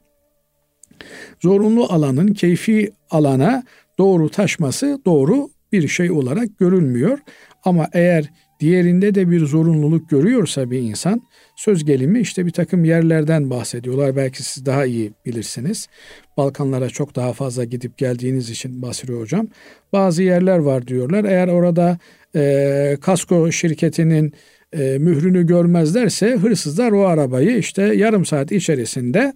zorunlu 1.41 1.85
alanın 1.85 2.29
keyfi 2.29 2.93
alana 3.11 3.63
doğru 3.99 4.29
taşması 4.29 5.01
doğru 5.07 5.49
bir 5.73 5.89
şey 5.89 6.11
olarak 6.11 6.59
görülmüyor. 6.59 7.19
Ama 7.65 7.89
eğer 7.93 8.31
diğerinde 8.61 9.15
de 9.15 9.31
bir 9.31 9.47
zorunluluk 9.47 10.11
görüyorsa 10.11 10.71
bir 10.71 10.79
insan 10.79 11.23
söz 11.57 11.85
gelimi 11.85 12.21
işte 12.21 12.47
bir 12.47 12.51
takım 12.51 12.85
yerlerden 12.85 13.51
bahsediyorlar. 13.51 14.17
Belki 14.17 14.43
siz 14.43 14.67
daha 14.67 14.85
iyi 14.85 15.13
bilirsiniz. 15.27 15.89
Balkanlara 16.37 16.89
çok 16.89 17.17
daha 17.17 17.33
fazla 17.33 17.65
gidip 17.65 17.99
geldiğiniz 17.99 18.51
için 18.51 18.83
Basri 18.83 19.13
Hocam. 19.13 19.49
Bazı 19.93 20.23
yerler 20.23 20.59
var 20.59 20.87
diyorlar. 20.87 21.25
Eğer 21.25 21.49
orada 21.49 21.99
e, 22.37 22.97
kasko 23.01 23.53
şirketinin 23.53 24.33
e, 24.73 24.99
mührünü 24.99 25.47
görmezlerse 25.47 26.31
hırsızlar 26.31 26.93
o 26.93 27.07
arabayı 27.07 27.59
işte 27.59 27.83
yarım 27.83 28.25
saat 28.25 28.53
içerisinde 28.53 29.33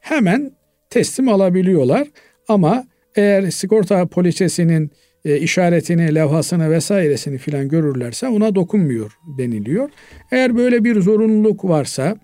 hemen 0.00 0.52
teslim 0.90 1.28
alabiliyorlar. 1.28 2.08
Ama 2.48 2.84
eğer 3.14 3.50
sigorta 3.50 4.06
poliçesinin 4.06 4.90
e, 5.24 5.38
işaretini, 5.38 6.14
levhasını 6.14 6.70
vesairesini 6.70 7.38
filan 7.38 7.68
görürlerse 7.68 8.28
ona 8.28 8.54
dokunmuyor 8.54 9.18
deniliyor. 9.38 9.90
Eğer 10.32 10.56
böyle 10.56 10.84
bir 10.84 11.00
zorunluluk 11.00 11.64
varsa 11.64 12.16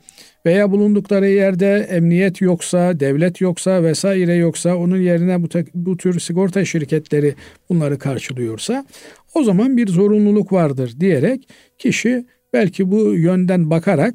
veya 0.46 0.70
bulundukları 0.70 1.28
yerde 1.28 1.86
emniyet 1.90 2.40
yoksa, 2.40 3.00
devlet 3.00 3.40
yoksa 3.40 3.82
vesaire 3.82 4.34
yoksa 4.34 4.76
onun 4.76 5.00
yerine 5.00 5.42
bu, 5.42 5.48
bu 5.74 5.96
tür 5.96 6.20
sigorta 6.20 6.64
şirketleri 6.64 7.34
bunları 7.68 7.98
karşılıyorsa 7.98 8.86
o 9.34 9.42
zaman 9.42 9.76
bir 9.76 9.88
zorunluluk 9.88 10.52
vardır 10.52 10.94
diyerek 11.00 11.48
kişi 11.78 12.26
belki 12.52 12.90
bu 12.90 13.14
yönden 13.14 13.70
bakarak 13.70 14.14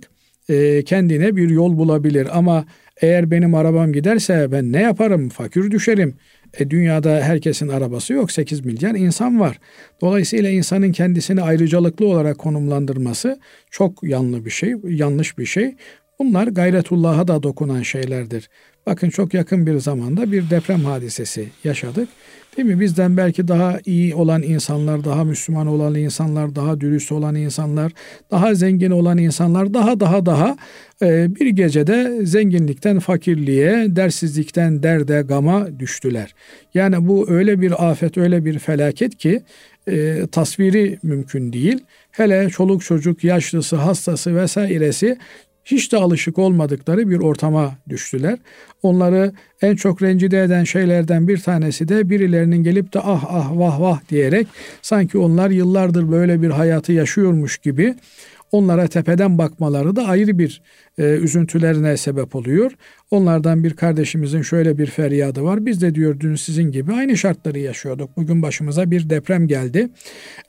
e, 0.49 0.83
kendine 0.83 1.35
bir 1.35 1.49
yol 1.49 1.77
bulabilir 1.77 2.27
ama 2.37 2.65
eğer 3.01 3.31
benim 3.31 3.55
arabam 3.55 3.93
giderse 3.93 4.51
ben 4.51 4.71
ne 4.71 4.81
yaparım? 4.81 5.29
Fakir 5.29 5.71
düşerim. 5.71 6.15
E, 6.59 6.69
dünyada 6.69 7.09
herkesin 7.09 7.67
arabası 7.67 8.13
yok. 8.13 8.31
8 8.31 8.65
milyar 8.65 8.95
insan 8.95 9.39
var. 9.39 9.59
Dolayısıyla 10.01 10.49
insanın 10.49 10.91
kendisini 10.91 11.41
ayrıcalıklı 11.41 12.07
olarak 12.07 12.37
konumlandırması 12.37 13.39
çok 13.71 14.03
yanlış 14.03 14.45
bir 14.45 14.49
şey, 14.49 14.75
yanlış 14.83 15.37
bir 15.37 15.45
şey. 15.45 15.75
Bunlar 16.19 16.47
gayretullah'a 16.47 17.27
da 17.27 17.43
dokunan 17.43 17.81
şeylerdir. 17.81 18.49
Bakın 18.85 19.09
çok 19.09 19.33
yakın 19.33 19.65
bir 19.65 19.77
zamanda 19.77 20.31
bir 20.31 20.49
deprem 20.49 20.85
hadisesi 20.85 21.49
yaşadık. 21.63 22.09
Değil 22.57 22.67
mi? 22.67 22.79
Bizden 22.79 23.17
belki 23.17 23.47
daha 23.47 23.79
iyi 23.85 24.15
olan 24.15 24.43
insanlar, 24.43 25.03
daha 25.03 25.23
Müslüman 25.23 25.67
olan 25.67 25.95
insanlar, 25.95 26.55
daha 26.55 26.81
dürüst 26.81 27.11
olan 27.11 27.35
insanlar, 27.35 27.91
daha 28.31 28.55
zengin 28.55 28.91
olan 28.91 29.17
insanlar, 29.17 29.73
daha 29.73 29.99
daha 29.99 30.25
daha 30.25 30.57
e, 31.01 31.35
bir 31.35 31.47
gecede 31.47 32.25
zenginlikten 32.25 32.99
fakirliğe, 32.99 33.95
dersizlikten 33.95 34.83
derde, 34.83 35.21
gama 35.21 35.79
düştüler. 35.79 36.35
Yani 36.73 37.07
bu 37.07 37.29
öyle 37.29 37.61
bir 37.61 37.89
afet, 37.89 38.17
öyle 38.17 38.45
bir 38.45 38.59
felaket 38.59 39.17
ki 39.17 39.41
e, 39.87 40.27
tasviri 40.31 40.99
mümkün 41.03 41.53
değil. 41.53 41.79
Hele 42.11 42.49
çoluk 42.49 42.83
çocuk, 42.83 43.23
yaşlısı, 43.23 43.75
hastası 43.75 44.35
vesairesi 44.35 45.17
hiç 45.65 45.91
de 45.91 45.97
alışık 45.97 46.39
olmadıkları 46.39 47.09
bir 47.09 47.19
ortama 47.19 47.75
düştüler. 47.89 48.37
Onları 48.83 49.31
en 49.61 49.75
çok 49.75 50.01
rencide 50.01 50.43
eden 50.43 50.63
şeylerden 50.63 51.27
bir 51.27 51.37
tanesi 51.37 51.87
de 51.87 52.09
birilerinin 52.09 52.63
gelip 52.63 52.93
de 52.93 52.99
ah 52.99 53.25
ah 53.29 53.51
vah 53.53 53.81
vah 53.81 53.99
diyerek 54.09 54.47
sanki 54.81 55.17
onlar 55.17 55.49
yıllardır 55.49 56.11
böyle 56.11 56.41
bir 56.41 56.49
hayatı 56.49 56.93
yaşıyormuş 56.93 57.57
gibi 57.57 57.95
onlara 58.51 58.87
tepeden 58.87 59.37
bakmaları 59.37 59.95
da 59.95 60.07
ayrı 60.07 60.39
bir 60.39 60.61
e, 60.97 61.03
üzüntülerine 61.03 61.97
sebep 61.97 62.35
oluyor. 62.35 62.71
Onlardan 63.11 63.63
bir 63.63 63.73
kardeşimizin 63.73 64.41
şöyle 64.41 64.77
bir 64.77 64.85
feryadı 64.85 65.43
var. 65.43 65.65
Biz 65.65 65.81
de 65.81 65.95
diyor 65.95 66.19
dün 66.19 66.35
sizin 66.35 66.71
gibi 66.71 66.93
aynı 66.93 67.17
şartları 67.17 67.59
yaşıyorduk. 67.59 68.17
Bugün 68.17 68.41
başımıza 68.41 68.91
bir 68.91 69.09
deprem 69.09 69.47
geldi. 69.47 69.89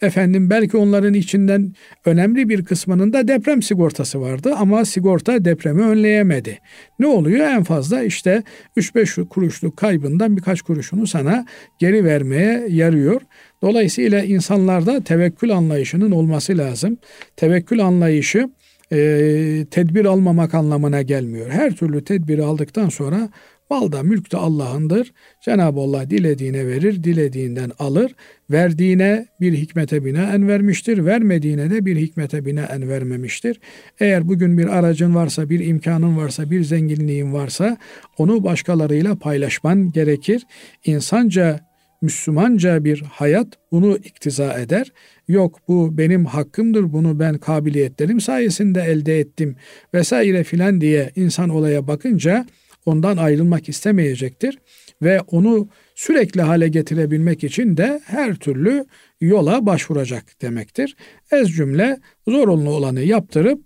Efendim 0.03 0.51
belki 0.51 0.77
onların 0.77 1.15
içinden 1.15 1.73
önemli 2.05 2.49
bir 2.49 2.65
kısmının 2.65 3.13
da 3.13 3.29
deprem 3.29 3.63
sigortası 3.63 4.21
vardı 4.21 4.55
ama 4.57 4.85
sigorta 4.85 5.45
depremi 5.45 5.83
önleyemedi. 5.83 6.59
Ne 6.99 7.07
oluyor? 7.07 7.47
En 7.47 7.63
fazla 7.63 8.03
işte 8.03 8.43
3-5 8.77 9.29
kuruşluk 9.29 9.77
kaybından 9.77 10.37
birkaç 10.37 10.63
kuruşunu 10.63 11.07
sana 11.07 11.47
geri 11.79 12.05
vermeye 12.05 12.67
yarıyor. 12.69 13.21
Dolayısıyla 13.63 14.23
insanlarda 14.23 15.05
tevekkül 15.05 15.57
anlayışının 15.57 16.11
olması 16.11 16.59
lazım. 16.59 16.99
Tevekkül 17.37 17.85
anlayışı 17.85 18.49
e, 18.93 19.67
tedbir 19.71 20.05
almamak 20.05 20.55
anlamına 20.55 21.03
gelmiyor. 21.03 21.51
Her 21.51 21.77
türlü 21.77 22.05
tedbiri 22.05 22.43
aldıktan 22.43 22.89
sonra 22.89 23.29
mal 23.71 23.93
da 23.93 24.03
mülk 24.03 24.33
de 24.33 24.37
Allah'ındır. 24.37 25.13
Cenab-ı 25.45 25.81
Allah 25.81 26.11
dilediğine 26.11 26.67
verir, 26.67 27.05
dilediğinden 27.05 27.73
alır. 27.79 28.15
Verdiğine 28.51 29.27
bir 29.41 29.53
hikmete 29.53 30.05
binaen 30.05 30.49
vermiştir, 30.49 31.05
vermediğine 31.05 31.71
de 31.71 31.87
bir 31.87 31.97
hikmete 31.97 32.45
binaen 32.45 32.89
vermemiştir. 32.89 33.61
Eğer 34.01 34.29
bugün 34.29 34.59
bir 34.59 34.67
aracın 34.79 35.15
varsa, 35.15 35.51
bir 35.51 35.67
imkanın 35.67 36.17
varsa, 36.17 36.51
bir 36.51 36.65
zenginliğin 36.65 37.33
varsa 37.33 37.77
onu 38.19 38.45
başkalarıyla 38.45 39.15
paylaşman 39.15 39.93
gerekir. 39.93 40.43
İnsanca 40.85 41.61
Müslümanca 42.03 42.85
bir 42.85 43.03
hayat 43.03 43.49
bunu 43.73 43.97
iktiza 43.97 44.61
eder. 44.61 44.93
Yok 45.33 45.59
bu 45.68 45.99
benim 45.99 46.25
hakkımdır 46.25 46.92
bunu 46.92 47.18
ben 47.18 47.38
kabiliyetlerim 47.38 48.21
sayesinde 48.21 48.83
elde 48.83 49.21
ettim 49.21 49.57
vesaire 49.95 50.45
filan 50.45 50.81
diye 50.81 51.12
insan 51.16 51.49
olaya 51.49 51.87
bakınca 51.87 52.47
ondan 52.87 53.16
ayrılmak 53.16 53.68
istemeyecektir 53.68 54.59
ve 55.03 55.21
onu 55.21 55.68
sürekli 55.95 56.42
hale 56.42 56.68
getirebilmek 56.68 57.45
için 57.45 57.77
de 57.77 58.01
her 58.05 58.35
türlü 58.35 58.85
yola 59.21 59.66
başvuracak 59.66 60.42
demektir. 60.42 60.97
Ez 61.31 61.49
cümle 61.49 62.01
zorunlu 62.29 62.71
olanı 62.71 63.01
yaptırıp 63.01 63.61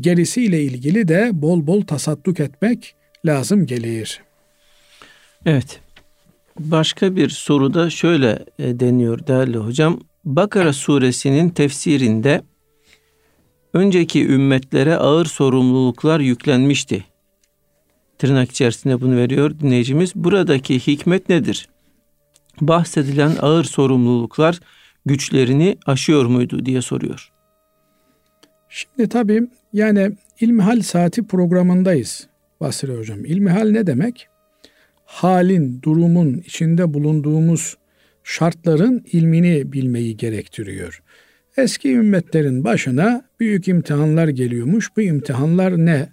gerisiyle 0.00 0.62
ilgili 0.62 1.08
de 1.08 1.30
bol 1.32 1.66
bol 1.66 1.82
tasadduk 1.82 2.40
etmek 2.40 2.94
lazım 3.26 3.66
gelir. 3.66 4.20
Evet. 5.46 5.80
Başka 6.58 7.16
bir 7.16 7.28
soruda 7.28 7.90
şöyle 7.90 8.44
e, 8.58 8.80
deniyor 8.80 9.26
değerli 9.26 9.58
hocam. 9.58 10.00
Bakara 10.24 10.72
suresinin 10.72 11.48
tefsirinde 11.48 12.42
önceki 13.72 14.26
ümmetlere 14.26 14.96
ağır 14.96 15.26
sorumluluklar 15.26 16.20
yüklenmişti. 16.20 17.04
Tırnak 18.18 18.50
içerisinde 18.50 19.00
bunu 19.00 19.16
veriyor 19.16 19.60
dinleyicimiz. 19.60 20.14
Buradaki 20.14 20.86
hikmet 20.86 21.28
nedir? 21.28 21.68
Bahsedilen 22.60 23.32
ağır 23.40 23.64
sorumluluklar 23.64 24.60
güçlerini 25.06 25.76
aşıyor 25.86 26.24
muydu 26.26 26.66
diye 26.66 26.82
soruyor. 26.82 27.32
Şimdi 28.68 29.08
tabii 29.08 29.48
yani 29.72 30.12
İlmihal 30.40 30.80
Saati 30.80 31.26
programındayız 31.26 32.26
Basri 32.60 32.98
Hocam. 32.98 33.24
İlmihal 33.24 33.70
ne 33.70 33.86
demek? 33.86 34.28
halin, 35.14 35.82
durumun, 35.82 36.42
içinde 36.46 36.94
bulunduğumuz 36.94 37.76
şartların 38.24 39.04
ilmini 39.12 39.72
bilmeyi 39.72 40.16
gerektiriyor. 40.16 41.02
Eski 41.56 41.92
ümmetlerin 41.92 42.64
başına 42.64 43.24
büyük 43.40 43.68
imtihanlar 43.68 44.28
geliyormuş. 44.28 44.96
Bu 44.96 45.00
imtihanlar 45.00 45.76
ne? 45.86 46.08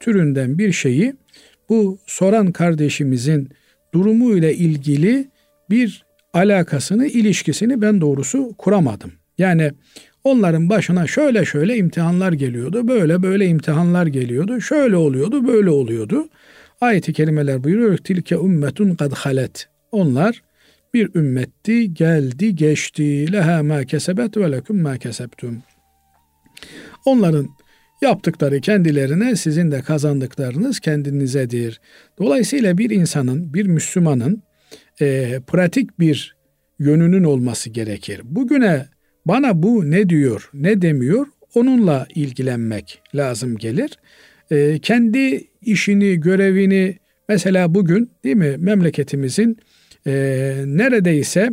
Türünden 0.00 0.58
bir 0.58 0.72
şeyi 0.72 1.14
bu 1.68 1.98
soran 2.06 2.52
kardeşimizin 2.52 3.48
durumu 3.94 4.36
ile 4.36 4.54
ilgili 4.54 5.28
bir 5.70 6.04
alakasını, 6.32 7.06
ilişkisini 7.06 7.82
ben 7.82 8.00
doğrusu 8.00 8.54
kuramadım. 8.58 9.12
Yani 9.38 9.72
onların 10.24 10.68
başına 10.68 11.06
şöyle 11.06 11.44
şöyle 11.44 11.76
imtihanlar 11.76 12.32
geliyordu, 12.32 12.88
böyle 12.88 13.22
böyle 13.22 13.46
imtihanlar 13.46 14.06
geliyordu, 14.06 14.60
şöyle 14.60 14.96
oluyordu, 14.96 15.48
böyle 15.48 15.70
oluyordu. 15.70 16.28
Ayet-i 16.80 17.12
kerimeler 17.12 17.64
buyuruyor 17.64 17.96
tilke 17.96 18.34
ümmetun 18.34 18.94
kad 18.94 19.12
halet. 19.12 19.68
Onlar 19.92 20.42
bir 20.94 21.14
ümmetti, 21.14 21.94
geldi, 21.94 22.54
geçti. 22.54 23.32
Leha 23.32 23.62
ma 23.62 23.84
kesebet 23.84 24.36
ve 24.36 24.52
lekum 24.52 24.82
ma 24.82 24.98
kesebtum. 24.98 25.62
Onların 27.04 27.48
yaptıkları 28.02 28.60
kendilerine, 28.60 29.36
sizin 29.36 29.70
de 29.70 29.80
kazandıklarınız 29.80 30.80
kendinizedir. 30.80 31.80
Dolayısıyla 32.18 32.78
bir 32.78 32.90
insanın, 32.90 33.54
bir 33.54 33.66
Müslümanın 33.66 34.42
e, 35.00 35.40
pratik 35.46 36.00
bir 36.00 36.36
yönünün 36.78 37.24
olması 37.24 37.70
gerekir. 37.70 38.20
Bugüne 38.24 38.86
bana 39.26 39.62
bu 39.62 39.90
ne 39.90 40.08
diyor, 40.08 40.50
ne 40.54 40.82
demiyor 40.82 41.26
onunla 41.54 42.06
ilgilenmek 42.14 43.02
lazım 43.14 43.56
gelir. 43.56 43.90
E, 44.50 44.78
kendi 44.78 45.44
işini, 45.62 46.20
görevini 46.20 46.98
mesela 47.28 47.74
bugün 47.74 48.10
değil 48.24 48.36
mi 48.36 48.56
memleketimizin 48.58 49.58
e, 50.06 50.12
neredeyse 50.66 51.50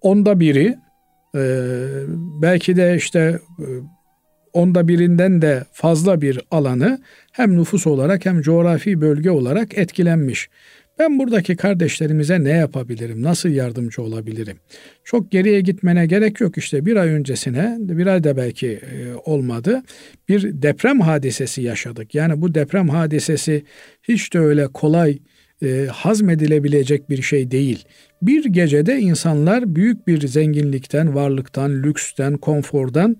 onda 0.00 0.40
biri 0.40 0.76
e, 1.34 1.42
belki 2.42 2.76
de 2.76 2.96
işte 2.96 3.40
e, 3.58 3.66
onda 4.52 4.88
birinden 4.88 5.42
de 5.42 5.64
fazla 5.72 6.20
bir 6.20 6.40
alanı 6.50 6.98
hem 7.32 7.56
nüfus 7.58 7.86
olarak 7.86 8.26
hem 8.26 8.40
coğrafi 8.40 9.00
bölge 9.00 9.30
olarak 9.30 9.78
etkilenmiş. 9.78 10.48
Ben 10.98 11.18
buradaki 11.18 11.56
kardeşlerimize 11.56 12.44
ne 12.44 12.50
yapabilirim? 12.50 13.22
Nasıl 13.22 13.48
yardımcı 13.48 14.02
olabilirim? 14.02 14.56
Çok 15.04 15.30
geriye 15.30 15.60
gitmene 15.60 16.06
gerek 16.06 16.40
yok 16.40 16.58
işte 16.58 16.86
bir 16.86 16.96
ay 16.96 17.08
öncesine, 17.08 17.76
bir 17.80 18.06
ay 18.06 18.24
da 18.24 18.36
belki 18.36 18.68
e, 18.68 19.14
olmadı. 19.24 19.82
Bir 20.28 20.62
deprem 20.62 21.00
hadisesi 21.00 21.62
yaşadık. 21.62 22.14
Yani 22.14 22.42
bu 22.42 22.54
deprem 22.54 22.88
hadisesi 22.88 23.64
hiç 24.02 24.34
de 24.34 24.38
öyle 24.38 24.66
kolay 24.66 25.18
e, 25.62 25.86
hazmedilebilecek 25.92 27.10
bir 27.10 27.22
şey 27.22 27.50
değil. 27.50 27.84
Bir 28.22 28.44
gecede 28.44 28.98
insanlar 28.98 29.74
büyük 29.74 30.06
bir 30.06 30.26
zenginlikten, 30.26 31.14
varlıktan, 31.14 31.82
lüksten, 31.82 32.36
konfordan 32.36 33.16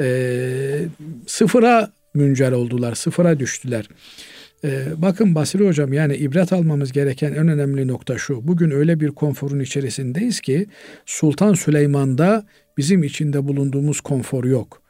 e, 0.00 0.84
sıfıra 1.26 1.92
müncer 2.14 2.52
oldular, 2.52 2.94
sıfıra 2.94 3.38
düştüler. 3.38 3.88
Ee, 4.64 4.84
bakın 4.96 5.34
Basri 5.34 5.66
Hocam 5.66 5.92
yani 5.92 6.16
ibret 6.16 6.52
almamız 6.52 6.92
gereken 6.92 7.32
en 7.32 7.48
önemli 7.48 7.88
nokta 7.88 8.18
şu. 8.18 8.48
Bugün 8.48 8.70
öyle 8.70 9.00
bir 9.00 9.08
konforun 9.08 9.60
içerisindeyiz 9.60 10.40
ki 10.40 10.66
Sultan 11.06 11.54
Süleyman'da 11.54 12.46
bizim 12.78 13.02
içinde 13.02 13.48
bulunduğumuz 13.48 14.00
konfor 14.00 14.44
yok. 14.44 14.82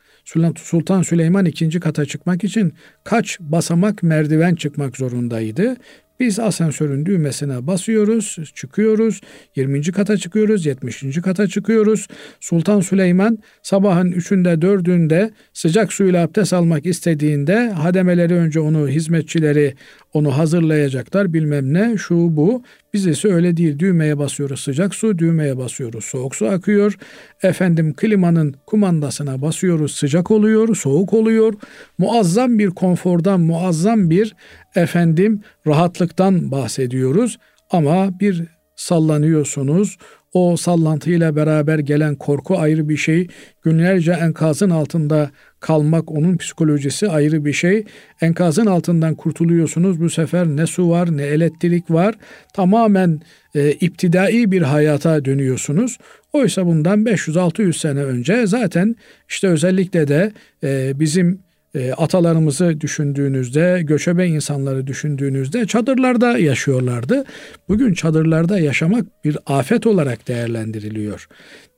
Sultan 0.57 1.03
Süleyman 1.03 1.45
ikinci 1.45 1.81
kata 1.81 2.05
çıkmak 2.05 2.45
için 2.45 2.73
kaç 3.05 3.41
basamak 3.41 4.03
merdiven 4.03 4.55
çıkmak 4.55 4.97
zorundaydı. 4.97 5.77
Biz 6.23 6.39
asansörün 6.39 7.07
düğmesine 7.07 7.67
basıyoruz, 7.67 8.39
çıkıyoruz. 8.55 9.21
20. 9.57 9.83
kata 9.83 10.17
çıkıyoruz, 10.17 10.67
70. 10.67 11.21
kata 11.23 11.47
çıkıyoruz. 11.47 12.07
Sultan 12.41 12.81
Süleyman 12.81 13.39
sabahın 13.63 14.13
3'ünde 14.13 14.61
4'ünde 14.61 15.31
sıcak 15.53 15.93
suyla 15.93 16.25
abdest 16.25 16.53
almak 16.53 16.87
istediğinde 16.87 17.71
hademeleri 17.71 18.35
önce 18.35 18.61
onu 18.61 18.89
hizmetçileri 18.89 19.75
onu 20.13 20.39
hazırlayacaklar 20.39 21.33
bilmem 21.33 21.75
ne 21.75 21.97
şu 21.97 22.15
bu. 22.37 22.63
Biz 22.95 23.07
ise 23.07 23.33
öyle 23.33 23.57
değil 23.57 23.79
düğmeye 23.79 24.19
basıyoruz 24.19 24.61
sıcak 24.61 24.95
su 24.95 25.19
düğmeye 25.19 25.59
basıyoruz 25.59 26.05
soğuk 26.05 26.37
su 26.37 26.47
akıyor. 26.47 26.99
Efendim 27.43 27.95
klimanın 27.97 28.55
kumandasına 28.67 29.43
basıyoruz 29.43 29.95
sıcak 29.95 30.31
oluyor 30.31 30.77
soğuk 30.77 31.13
oluyor. 31.13 31.55
Muazzam 31.99 32.59
bir 32.59 32.71
konfordan 32.71 33.41
muazzam 33.41 34.11
bir 34.11 34.35
efendim 34.75 35.41
rahatlıktan 35.67 36.51
bahsediyoruz. 36.51 37.39
Ama 37.71 38.21
bir 38.21 38.43
sallanıyorsunuz 38.77 39.99
o 40.33 40.57
sallantıyla 40.57 41.37
beraber 41.37 41.79
gelen 41.79 42.15
korku 42.15 42.59
ayrı 42.59 42.89
bir 42.89 42.97
şey. 42.97 43.29
Günlerce 43.63 44.13
enkazın 44.13 44.71
altında 44.71 45.31
kalmak 45.61 46.11
onun 46.11 46.37
psikolojisi 46.37 47.09
ayrı 47.09 47.45
bir 47.45 47.53
şey. 47.53 47.85
Enkazın 48.21 48.67
altından 48.67 49.15
kurtuluyorsunuz. 49.15 50.01
Bu 50.01 50.11
sefer 50.11 50.47
ne 50.47 50.67
su 50.67 50.91
var 50.91 51.17
ne 51.17 51.23
elektrik 51.23 51.91
var. 51.91 52.15
Tamamen 52.55 53.21
e, 53.55 53.73
iptidai 53.73 54.51
bir 54.51 54.63
hayata 54.63 55.25
dönüyorsunuz. 55.25 55.99
Oysa 56.33 56.67
bundan 56.67 57.05
500-600 57.05 57.73
sene 57.73 58.01
önce 58.05 58.47
zaten 58.47 58.97
işte 59.29 59.49
özellikle 59.49 60.09
de 60.09 60.33
e, 60.65 61.01
bizim 61.01 61.41
e, 61.75 61.93
atalarımızı 61.93 62.81
düşündüğünüzde, 62.81 63.83
göçebe 63.85 64.27
insanları 64.27 64.87
düşündüğünüzde 64.87 65.67
çadırlarda 65.67 66.39
yaşıyorlardı. 66.39 67.25
Bugün 67.69 67.95
çadırlarda 67.95 68.59
yaşamak 68.59 69.25
bir 69.25 69.39
afet 69.47 69.87
olarak 69.87 70.29
değerlendiriliyor. 70.29 71.29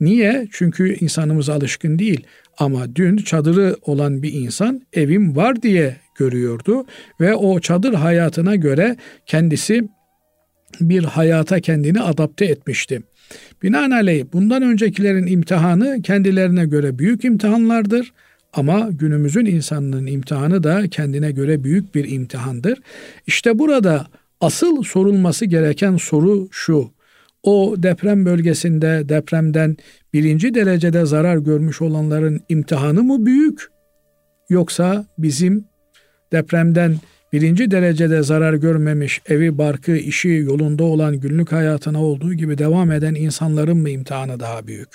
Niye? 0.00 0.48
Çünkü 0.52 0.94
insanımız 0.94 1.48
alışkın 1.48 1.98
değil. 1.98 2.26
Ama 2.58 2.96
dün 2.96 3.16
çadırı 3.16 3.76
olan 3.82 4.22
bir 4.22 4.32
insan 4.32 4.82
evim 4.92 5.36
var 5.36 5.62
diye 5.62 5.96
görüyordu 6.18 6.86
ve 7.20 7.34
o 7.34 7.60
çadır 7.60 7.94
hayatına 7.94 8.56
göre 8.56 8.96
kendisi 9.26 9.88
bir 10.80 11.04
hayata 11.04 11.60
kendini 11.60 12.00
adapte 12.00 12.44
etmişti. 12.44 13.02
Binaenaleyh 13.62 14.24
bundan 14.32 14.62
öncekilerin 14.62 15.26
imtihanı 15.26 16.02
kendilerine 16.02 16.64
göre 16.64 16.98
büyük 16.98 17.24
imtihanlardır. 17.24 18.12
Ama 18.54 18.88
günümüzün 18.90 19.46
insanının 19.46 20.06
imtihanı 20.06 20.62
da 20.62 20.88
kendine 20.88 21.30
göre 21.30 21.64
büyük 21.64 21.94
bir 21.94 22.10
imtihandır. 22.12 22.78
İşte 23.26 23.58
burada 23.58 24.06
asıl 24.40 24.82
sorulması 24.82 25.44
gereken 25.44 25.96
soru 25.96 26.48
şu. 26.50 26.90
O 27.42 27.74
deprem 27.78 28.26
bölgesinde 28.26 29.08
depremden 29.08 29.76
birinci 30.12 30.54
derecede 30.54 31.06
zarar 31.06 31.36
görmüş 31.36 31.82
olanların 31.82 32.40
imtihanı 32.48 33.02
mı 33.02 33.26
büyük? 33.26 33.68
Yoksa 34.48 35.06
bizim 35.18 35.64
depremden 36.32 36.96
birinci 37.32 37.70
derecede 37.70 38.22
zarar 38.22 38.54
görmemiş, 38.54 39.20
evi, 39.26 39.58
barkı, 39.58 39.96
işi 39.96 40.28
yolunda 40.28 40.84
olan 40.84 41.20
günlük 41.20 41.52
hayatına 41.52 42.04
olduğu 42.04 42.34
gibi 42.34 42.58
devam 42.58 42.92
eden 42.92 43.14
insanların 43.14 43.76
mı 43.76 43.90
imtihanı 43.90 44.40
daha 44.40 44.66
büyük? 44.66 44.88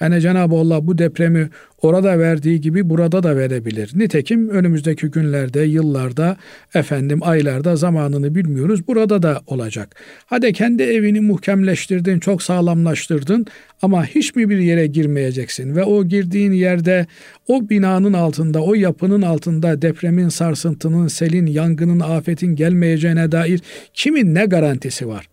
Yani 0.00 0.20
Cenab-ı 0.20 0.54
Allah 0.54 0.86
bu 0.86 0.98
depremi 0.98 1.50
orada 1.84 2.18
verdiği 2.18 2.60
gibi 2.60 2.90
burada 2.90 3.22
da 3.22 3.36
verebilir. 3.36 3.90
Nitekim 3.94 4.48
önümüzdeki 4.48 5.06
günlerde, 5.06 5.60
yıllarda, 5.60 6.36
efendim 6.74 7.18
aylarda 7.22 7.76
zamanını 7.76 8.34
bilmiyoruz. 8.34 8.88
Burada 8.88 9.22
da 9.22 9.40
olacak. 9.46 9.96
Hadi 10.26 10.52
kendi 10.52 10.82
evini 10.82 11.20
muhkemleştirdin, 11.20 12.18
çok 12.18 12.42
sağlamlaştırdın 12.42 13.46
ama 13.82 14.06
hiç 14.06 14.36
mi 14.36 14.50
bir 14.50 14.58
yere 14.58 14.86
girmeyeceksin 14.86 15.76
ve 15.76 15.84
o 15.84 16.04
girdiğin 16.04 16.52
yerde 16.52 17.06
o 17.48 17.68
binanın 17.68 18.12
altında, 18.12 18.62
o 18.62 18.74
yapının 18.74 19.22
altında 19.22 19.82
depremin, 19.82 20.28
sarsıntının, 20.28 21.08
selin, 21.08 21.46
yangının, 21.46 22.00
afetin 22.00 22.56
gelmeyeceğine 22.56 23.32
dair 23.32 23.60
kimin 23.94 24.34
ne 24.34 24.44
garantisi 24.44 25.08
var? 25.08 25.28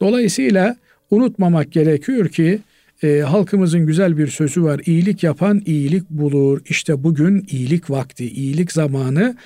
Dolayısıyla 0.00 0.76
unutmamak 1.10 1.72
gerekiyor 1.72 2.28
ki 2.28 2.58
e, 3.02 3.20
halkımızın 3.20 3.86
güzel 3.86 4.18
bir 4.18 4.26
sözü 4.26 4.62
var. 4.62 4.80
İyilik 4.86 5.22
yapan 5.22 5.62
iyilik 5.66 6.10
bulur. 6.10 6.60
İşte 6.68 7.04
bugün 7.04 7.46
iyilik 7.50 7.90
vakti, 7.90 8.30
iyilik 8.30 8.72
zamanı. 8.72 9.36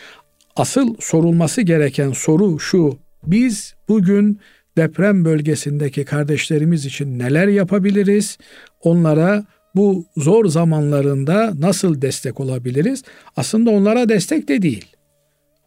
Asıl 0.56 0.94
sorulması 1.00 1.62
gereken 1.62 2.12
soru 2.12 2.60
şu. 2.60 2.98
Biz 3.26 3.74
bugün 3.88 4.40
deprem 4.76 5.24
bölgesindeki 5.24 6.04
kardeşlerimiz 6.04 6.86
için 6.86 7.18
neler 7.18 7.48
yapabiliriz? 7.48 8.38
Onlara 8.80 9.44
bu 9.74 10.06
zor 10.16 10.46
zamanlarında 10.46 11.52
nasıl 11.58 12.02
destek 12.02 12.40
olabiliriz? 12.40 13.02
Aslında 13.36 13.70
onlara 13.70 14.08
destek 14.08 14.48
de 14.48 14.62
değil. 14.62 14.86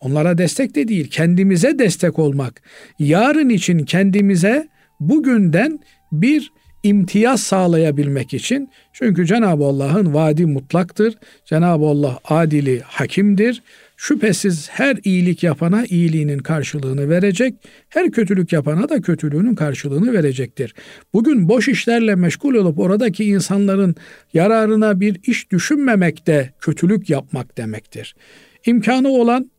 Onlara 0.01 0.37
destek 0.37 0.75
de 0.75 0.87
değil, 0.87 1.09
kendimize 1.09 1.79
destek 1.79 2.19
olmak. 2.19 2.61
Yarın 2.99 3.49
için 3.49 3.79
kendimize 3.79 4.67
bugünden 4.99 5.79
bir 6.11 6.51
imtiyaz 6.83 7.43
sağlayabilmek 7.43 8.33
için 8.33 8.69
çünkü 8.93 9.25
Cenab-ı 9.25 9.63
Allah'ın 9.63 10.13
vaadi 10.13 10.45
mutlaktır. 10.45 11.13
Cenab-ı 11.45 11.85
Allah 11.85 12.19
adili 12.23 12.81
hakimdir. 12.81 13.61
Şüphesiz 13.97 14.69
her 14.69 14.97
iyilik 15.03 15.43
yapana 15.43 15.85
iyiliğinin 15.85 16.39
karşılığını 16.39 17.09
verecek, 17.09 17.55
her 17.89 18.11
kötülük 18.11 18.53
yapana 18.53 18.89
da 18.89 19.01
kötülüğünün 19.01 19.55
karşılığını 19.55 20.13
verecektir. 20.13 20.75
Bugün 21.13 21.49
boş 21.49 21.67
işlerle 21.67 22.15
meşgul 22.15 22.55
olup 22.55 22.79
oradaki 22.79 23.25
insanların 23.25 23.95
yararına 24.33 24.99
bir 24.99 25.19
iş 25.23 25.51
düşünmemek 25.51 26.27
de 26.27 26.49
kötülük 26.59 27.09
yapmak 27.09 27.57
demektir. 27.57 28.15
İmkanı 28.65 29.09
olan 29.09 29.51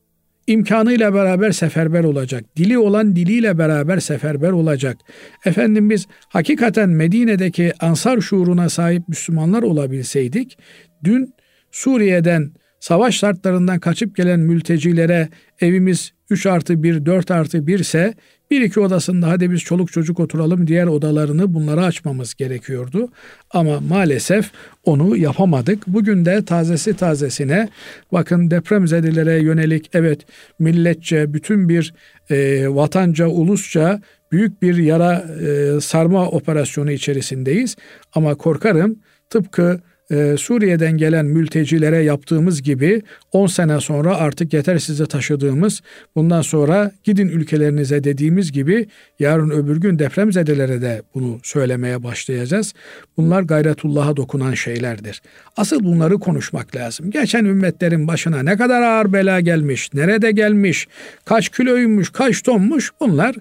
imkanıyla 0.47 1.15
beraber 1.15 1.51
seferber 1.51 2.05
olacak. 2.05 2.45
Dili 2.57 2.79
olan 2.79 3.17
diliyle 3.17 3.59
beraber 3.59 4.01
seferber 4.01 4.51
olacak. 4.51 4.97
Efendim 5.45 5.91
biz 5.91 6.07
hakikaten 6.29 6.89
Medine'deki 6.89 7.73
ansar 7.81 8.21
şuuruna 8.21 8.69
sahip 8.69 9.09
Müslümanlar 9.09 9.63
olabilseydik, 9.63 10.59
dün 11.05 11.35
Suriye'den 11.71 12.53
savaş 12.81 13.17
şartlarından 13.17 13.81
kaçıp 13.81 14.17
gelen 14.17 14.41
mültecilere 14.41 15.29
evimiz 15.61 16.13
3 16.31 16.47
artı 16.47 16.83
1, 16.83 17.07
4 17.07 17.31
artı 17.31 17.67
1 17.67 17.79
ise 17.79 18.15
bir 18.55 18.61
iki 18.61 18.81
odasında 18.81 19.29
hadi 19.29 19.51
biz 19.51 19.61
çoluk 19.61 19.93
çocuk 19.93 20.21
oturalım 20.21 20.67
diğer 20.67 20.87
odalarını 20.87 21.55
bunlara 21.55 21.85
açmamız 21.85 22.35
gerekiyordu. 22.35 23.09
Ama 23.51 23.81
maalesef 23.81 24.51
onu 24.85 25.17
yapamadık. 25.17 25.87
Bugün 25.87 26.25
de 26.25 26.45
tazesi 26.45 26.97
tazesine 26.97 27.69
bakın 28.13 28.51
depremzedelere 28.51 29.43
yönelik 29.43 29.91
evet 29.93 30.21
milletçe 30.59 31.35
bütün 31.35 31.69
bir 31.69 31.95
e, 32.31 32.69
vatanca 32.69 33.27
ulusça 33.27 34.01
büyük 34.33 34.63
bir 34.63 34.77
yara 34.77 35.25
e, 35.47 35.81
sarma 35.81 36.29
operasyonu 36.29 36.91
içerisindeyiz. 36.91 37.77
Ama 38.15 38.35
korkarım 38.35 38.97
tıpkı 39.31 39.81
e, 40.11 40.37
Suriye'den 40.39 40.97
gelen 40.97 41.27
mültecilere 41.27 42.03
yaptığımız 42.03 42.63
gibi 42.63 43.03
10 43.33 43.47
sene 43.47 43.81
sonra 43.81 44.17
artık 44.17 44.53
yeter 44.53 44.79
size 44.79 45.07
taşıdığımız 45.07 45.83
bundan 46.17 46.43
sonra 46.43 46.93
gidin 47.05 47.29
ülkelerinize 47.29 48.05
dediğimiz 48.05 48.53
gibi 48.53 48.87
yarın 49.19 49.51
öbür 49.51 49.77
gün 49.77 49.99
depremzedelere 49.99 50.83
de 50.83 51.03
bunu 51.15 51.41
söylemeye 51.43 52.03
başlayacağız. 52.03 52.75
Bunlar 53.17 53.43
gayretullah'a 53.43 54.17
dokunan 54.17 54.55
şeylerdir. 54.55 55.23
Asıl 55.57 55.85
bunları 55.85 56.19
konuşmak 56.19 56.77
lazım. 56.77 57.11
Geçen 57.11 57.45
ümmetlerin 57.45 58.09
başına 58.09 58.43
ne 58.43 58.57
kadar 58.57 58.83
ağır 58.83 59.13
bela 59.13 59.41
gelmiş, 59.41 59.95
nerede 59.95 60.31
gelmiş, 60.31 60.89
kaç 61.25 61.49
kiloymuş, 61.49 62.11
kaç 62.11 62.43
tonmuş 62.43 62.91
bunlar 63.01 63.35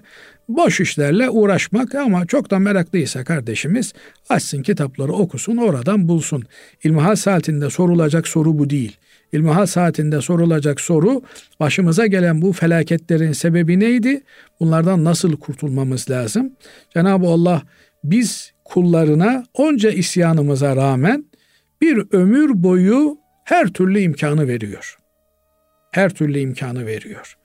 boş 0.48 0.80
işlerle 0.80 1.30
uğraşmak 1.30 1.94
ama 1.94 2.26
çok 2.26 2.50
da 2.50 2.58
meraklıysa 2.58 3.24
kardeşimiz 3.24 3.92
açsın 4.28 4.62
kitapları 4.62 5.12
okusun 5.12 5.56
oradan 5.56 6.08
bulsun. 6.08 6.44
İlmihal 6.84 7.16
saatinde 7.16 7.70
sorulacak 7.70 8.28
soru 8.28 8.58
bu 8.58 8.70
değil. 8.70 8.96
İlmihal 9.32 9.66
saatinde 9.66 10.20
sorulacak 10.20 10.80
soru 10.80 11.22
başımıza 11.60 12.06
gelen 12.06 12.42
bu 12.42 12.52
felaketlerin 12.52 13.32
sebebi 13.32 13.80
neydi? 13.80 14.22
Bunlardan 14.60 15.04
nasıl 15.04 15.36
kurtulmamız 15.36 16.10
lazım? 16.10 16.52
Cenab-ı 16.94 17.26
Allah 17.26 17.62
biz 18.04 18.52
kullarına 18.64 19.44
onca 19.54 19.90
isyanımıza 19.90 20.76
rağmen 20.76 21.24
bir 21.80 22.02
ömür 22.12 22.62
boyu 22.62 23.18
her 23.44 23.68
türlü 23.68 24.00
imkanı 24.00 24.48
veriyor. 24.48 24.98
Her 25.90 26.10
türlü 26.10 26.38
imkanı 26.38 26.86
veriyor. 26.86 27.36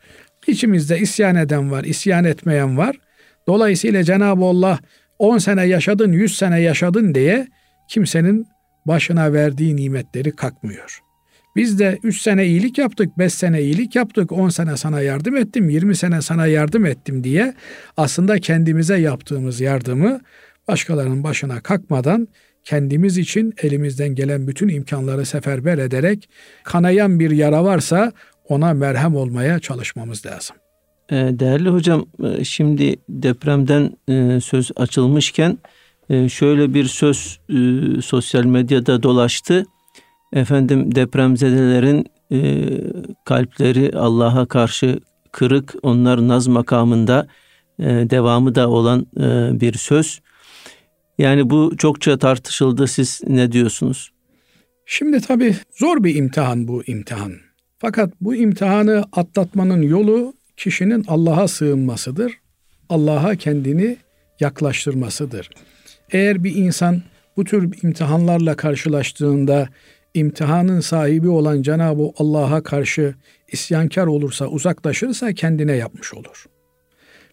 İçimizde 0.49 0.99
isyan 0.99 1.35
eden 1.35 1.71
var, 1.71 1.83
isyan 1.83 2.23
etmeyen 2.23 2.77
var. 2.77 2.95
Dolayısıyla 3.47 4.03
Cenab-ı 4.03 4.45
Allah 4.45 4.79
10 5.19 5.37
sene 5.37 5.65
yaşadın, 5.65 6.11
100 6.11 6.37
sene 6.37 6.61
yaşadın 6.61 7.15
diye 7.15 7.47
kimsenin 7.89 8.47
başına 8.85 9.33
verdiği 9.33 9.75
nimetleri 9.75 10.35
kalkmıyor. 10.35 10.99
Biz 11.55 11.79
de 11.79 11.99
3 12.03 12.21
sene 12.21 12.45
iyilik 12.45 12.77
yaptık, 12.77 13.17
5 13.17 13.33
sene 13.33 13.61
iyilik 13.61 13.95
yaptık, 13.95 14.31
10 14.31 14.49
sene 14.49 14.77
sana 14.77 15.01
yardım 15.01 15.35
ettim, 15.35 15.69
20 15.69 15.95
sene 15.95 16.21
sana 16.21 16.47
yardım 16.47 16.85
ettim 16.85 17.23
diye 17.23 17.53
aslında 17.97 18.39
kendimize 18.39 18.97
yaptığımız 18.97 19.61
yardımı 19.61 20.21
başkalarının 20.67 21.23
başına 21.23 21.61
kalkmadan 21.61 22.27
kendimiz 22.63 23.17
için 23.17 23.53
elimizden 23.61 24.15
gelen 24.15 24.47
bütün 24.47 24.67
imkanları 24.67 25.25
seferber 25.25 25.77
ederek 25.77 26.29
kanayan 26.63 27.19
bir 27.19 27.31
yara 27.31 27.63
varsa 27.63 28.11
ona 28.49 28.73
merhem 28.73 29.15
olmaya 29.15 29.59
çalışmamız 29.59 30.25
lazım. 30.25 30.55
Ee, 31.11 31.15
değerli 31.15 31.69
hocam 31.69 32.05
e, 32.23 32.43
şimdi 32.43 32.95
depremden 33.09 33.97
e, 34.09 34.39
söz 34.41 34.71
açılmışken 34.75 35.57
e, 36.09 36.29
şöyle 36.29 36.73
bir 36.73 36.85
söz 36.85 37.39
sosyal 38.05 38.45
medyada 38.45 39.03
dolaştı. 39.03 39.65
Efendim 40.33 40.95
depremzedelerin 40.95 42.05
kalpleri 43.25 43.91
Allah'a 43.97 44.45
karşı 44.45 44.99
kırık 45.31 45.75
onlar 45.81 46.27
naz 46.27 46.47
makamında 46.47 47.27
devamı 47.79 48.55
da 48.55 48.69
olan 48.69 49.05
bir 49.61 49.73
söz. 49.73 50.21
Yani 51.17 51.49
bu 51.49 51.77
çokça 51.77 52.17
tartışıldı. 52.17 52.87
Siz 52.87 53.21
ne 53.27 53.51
diyorsunuz? 53.51 54.11
Şimdi 54.85 55.21
tabii 55.21 55.55
zor 55.77 56.03
bir 56.03 56.15
imtihan 56.15 56.67
bu 56.67 56.83
imtihan. 56.83 57.48
Fakat 57.79 58.13
bu 58.21 58.35
imtihanı 58.35 59.05
atlatmanın 59.11 59.81
yolu 59.81 60.33
kişinin 60.57 61.05
Allah'a 61.07 61.47
sığınmasıdır. 61.47 62.33
Allah'a 62.89 63.35
kendini 63.35 63.97
yaklaştırmasıdır. 64.39 65.49
Eğer 66.11 66.43
bir 66.43 66.55
insan 66.55 67.01
bu 67.37 67.43
tür 67.43 67.83
imtihanlarla 67.83 68.55
karşılaştığında 68.55 69.69
imtihanın 70.13 70.79
sahibi 70.79 71.29
olan 71.29 71.61
Cenab-ı 71.61 72.11
Allah'a 72.17 72.63
karşı 72.63 73.15
isyankar 73.51 74.07
olursa, 74.07 74.47
uzaklaşırsa 74.47 75.33
kendine 75.33 75.75
yapmış 75.75 76.13
olur. 76.13 76.45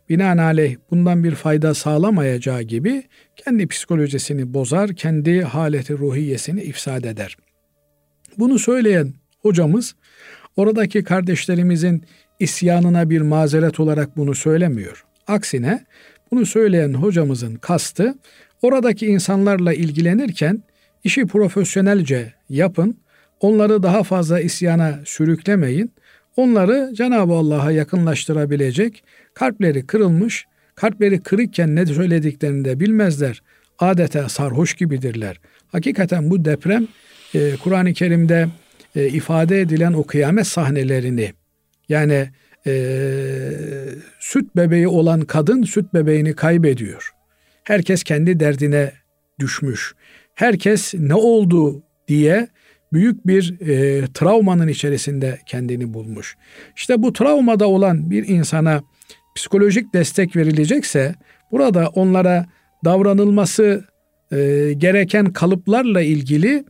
Binaenaleyh 0.08 0.76
bundan 0.90 1.24
bir 1.24 1.34
fayda 1.34 1.74
sağlamayacağı 1.74 2.62
gibi 2.62 3.02
kendi 3.36 3.66
psikolojisini 3.66 4.54
bozar, 4.54 4.94
kendi 4.94 5.42
haleti 5.42 5.98
ruhiyesini 5.98 6.62
ifsad 6.62 7.04
eder. 7.04 7.36
Bunu 8.38 8.58
söyleyen 8.58 9.12
hocamız 9.42 9.94
oradaki 10.56 11.04
kardeşlerimizin 11.04 12.04
isyanına 12.40 13.10
bir 13.10 13.20
mazeret 13.20 13.80
olarak 13.80 14.16
bunu 14.16 14.34
söylemiyor. 14.34 15.04
Aksine 15.26 15.84
bunu 16.30 16.46
söyleyen 16.46 16.94
hocamızın 16.94 17.54
kastı 17.54 18.14
oradaki 18.62 19.06
insanlarla 19.06 19.72
ilgilenirken 19.72 20.62
işi 21.04 21.26
profesyonelce 21.26 22.32
yapın, 22.48 22.96
onları 23.40 23.82
daha 23.82 24.02
fazla 24.02 24.40
isyana 24.40 24.98
sürüklemeyin, 25.04 25.92
onları 26.36 26.90
Cenab-ı 26.94 27.32
Allah'a 27.32 27.70
yakınlaştırabilecek, 27.70 29.04
kalpleri 29.34 29.86
kırılmış, 29.86 30.46
kalpleri 30.74 31.20
kırıkken 31.22 31.76
ne 31.76 31.86
söylediklerini 31.86 32.64
de 32.64 32.80
bilmezler, 32.80 33.42
adeta 33.78 34.28
sarhoş 34.28 34.74
gibidirler. 34.74 35.40
Hakikaten 35.72 36.30
bu 36.30 36.44
deprem 36.44 36.86
e, 37.34 37.56
Kur'an-ı 37.56 37.92
Kerim'de 37.92 38.48
e, 38.96 39.08
ifade 39.08 39.60
edilen 39.60 39.92
o 39.92 40.04
kıyamet 40.04 40.46
sahnelerini 40.46 41.32
yani 41.88 42.28
e, 42.66 42.72
süt 44.20 44.56
bebeği 44.56 44.88
olan 44.88 45.20
kadın 45.20 45.62
süt 45.62 45.94
bebeğini 45.94 46.34
kaybediyor. 46.34 47.12
Herkes 47.64 48.02
kendi 48.02 48.40
derdine 48.40 48.92
düşmüş. 49.40 49.94
Herkes 50.34 50.94
ne 50.94 51.14
oldu 51.14 51.82
diye 52.08 52.48
büyük 52.92 53.26
bir 53.26 53.60
e, 53.60 54.04
travmanın 54.14 54.68
içerisinde 54.68 55.38
kendini 55.46 55.94
bulmuş. 55.94 56.36
İşte 56.76 57.02
bu 57.02 57.12
travmada 57.12 57.68
olan 57.68 58.10
bir 58.10 58.28
insana 58.28 58.82
psikolojik 59.36 59.94
destek 59.94 60.36
verilecekse 60.36 61.14
burada 61.52 61.88
onlara 61.88 62.46
davranılması 62.84 63.84
e, 64.32 64.72
gereken 64.76 65.32
kalıplarla 65.32 66.00
ilgili 66.00 66.64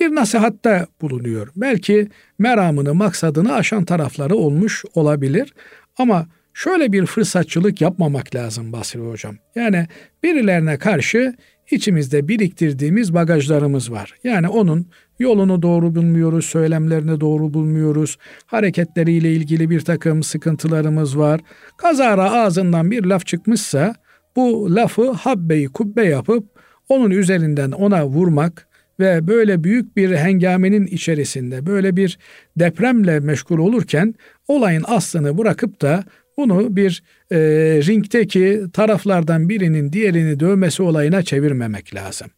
bir 0.00 0.14
nasihatta 0.14 0.86
bulunuyor. 1.00 1.48
Belki 1.56 2.08
meramını, 2.38 2.94
maksadını 2.94 3.54
aşan 3.54 3.84
tarafları 3.84 4.36
olmuş 4.36 4.84
olabilir. 4.94 5.54
Ama 5.98 6.26
şöyle 6.54 6.92
bir 6.92 7.06
fırsatçılık 7.06 7.80
yapmamak 7.80 8.34
lazım 8.34 8.72
Basri 8.72 9.00
Hocam. 9.00 9.36
Yani 9.54 9.86
birilerine 10.22 10.78
karşı 10.78 11.34
içimizde 11.70 12.28
biriktirdiğimiz 12.28 13.14
bagajlarımız 13.14 13.92
var. 13.92 14.14
Yani 14.24 14.48
onun 14.48 14.86
yolunu 15.18 15.62
doğru 15.62 15.94
bulmuyoruz, 15.94 16.44
söylemlerini 16.44 17.20
doğru 17.20 17.54
bulmuyoruz, 17.54 18.18
hareketleriyle 18.46 19.32
ilgili 19.32 19.70
bir 19.70 19.80
takım 19.80 20.22
sıkıntılarımız 20.22 21.18
var. 21.18 21.40
Kazara 21.76 22.32
ağzından 22.32 22.90
bir 22.90 23.04
laf 23.04 23.26
çıkmışsa 23.26 23.94
bu 24.36 24.74
lafı 24.76 25.10
habbeyi 25.10 25.68
kubbe 25.68 26.04
yapıp 26.04 26.44
onun 26.88 27.10
üzerinden 27.10 27.70
ona 27.70 28.06
vurmak, 28.06 28.67
ve 29.00 29.26
böyle 29.26 29.64
büyük 29.64 29.96
bir 29.96 30.16
hengamenin 30.16 30.86
içerisinde 30.86 31.66
böyle 31.66 31.96
bir 31.96 32.18
depremle 32.56 33.20
meşgul 33.20 33.58
olurken 33.58 34.14
olayın 34.48 34.84
aslını 34.86 35.38
bırakıp 35.38 35.80
da 35.82 36.04
bunu 36.36 36.76
bir 36.76 37.02
e, 37.30 37.38
ringteki 37.86 38.62
taraflardan 38.72 39.48
birinin 39.48 39.92
diğerini 39.92 40.40
dövmesi 40.40 40.82
olayına 40.82 41.22
çevirmemek 41.22 41.94
lazım. 41.94 42.28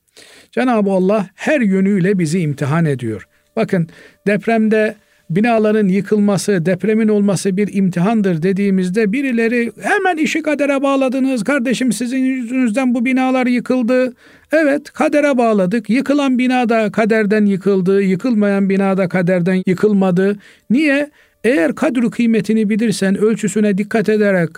Cenab-ı 0.50 0.90
Allah 0.90 1.28
her 1.34 1.61
yönüyle 1.61 2.18
bizi 2.18 2.40
imtihan 2.40 2.84
ediyor. 2.84 3.28
Bakın 3.56 3.88
depremde 4.26 4.94
binaların 5.30 5.88
yıkılması, 5.88 6.66
depremin 6.66 7.08
olması 7.08 7.56
bir 7.56 7.74
imtihandır 7.74 8.42
dediğimizde 8.42 9.12
birileri 9.12 9.72
hemen 9.82 10.16
işi 10.16 10.42
kadere 10.42 10.82
bağladınız. 10.82 11.44
Kardeşim 11.44 11.92
sizin 11.92 12.18
yüzünüzden 12.18 12.94
bu 12.94 13.04
binalar 13.04 13.46
yıkıldı. 13.46 14.12
Evet 14.52 14.92
kadere 14.92 15.38
bağladık. 15.38 15.90
Yıkılan 15.90 16.38
bina 16.38 16.68
da 16.68 16.92
kaderden 16.92 17.44
yıkıldı. 17.44 18.02
Yıkılmayan 18.02 18.68
bina 18.68 18.96
da 18.96 19.08
kaderden 19.08 19.62
yıkılmadı. 19.66 20.36
Niye? 20.70 21.10
Eğer 21.44 21.74
kadru 21.74 22.10
kıymetini 22.10 22.70
bilirsen, 22.70 23.18
ölçüsüne 23.18 23.78
dikkat 23.78 24.08
ederek 24.08 24.50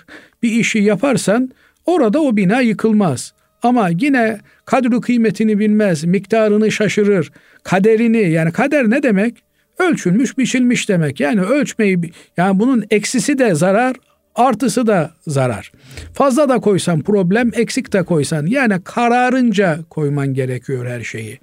bir 0.43 0.53
işi 0.53 0.79
yaparsan 0.79 1.51
orada 1.87 2.23
o 2.23 2.37
bina 2.37 2.61
yıkılmaz. 2.61 3.33
Ama 3.63 3.89
yine 4.01 4.41
kadru 4.65 5.01
kıymetini 5.01 5.59
bilmez, 5.59 6.05
miktarını 6.05 6.73
şaşırır, 6.73 7.33
kaderini 7.63 8.31
yani 8.31 8.53
kader 8.53 8.91
ne 8.91 9.03
demek? 9.03 9.52
Ölçülmüş, 9.83 10.39
biçilmiş 10.39 10.89
demek. 10.89 11.21
Yani 11.21 11.41
ölçmeyi 11.41 11.99
yani 12.37 12.59
bunun 12.59 12.85
eksisi 12.91 13.39
de 13.39 13.55
zarar, 13.55 13.97
artısı 14.35 14.87
da 14.87 15.11
zarar. 15.27 15.73
Fazla 16.15 16.49
da 16.49 16.61
koysan 16.61 17.01
problem, 17.01 17.51
eksik 17.55 17.93
de 17.93 18.03
koysan 18.03 18.47
yani 18.47 18.83
kararınca 18.85 19.79
koyman 19.91 20.35
gerekiyor 20.35 20.87
her 20.87 21.01
şeyi. 21.01 21.39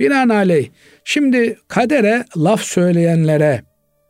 Binaenaleyh 0.00 0.68
şimdi 1.04 1.58
kadere 1.68 2.24
laf 2.36 2.60
söyleyenlere 2.60 3.62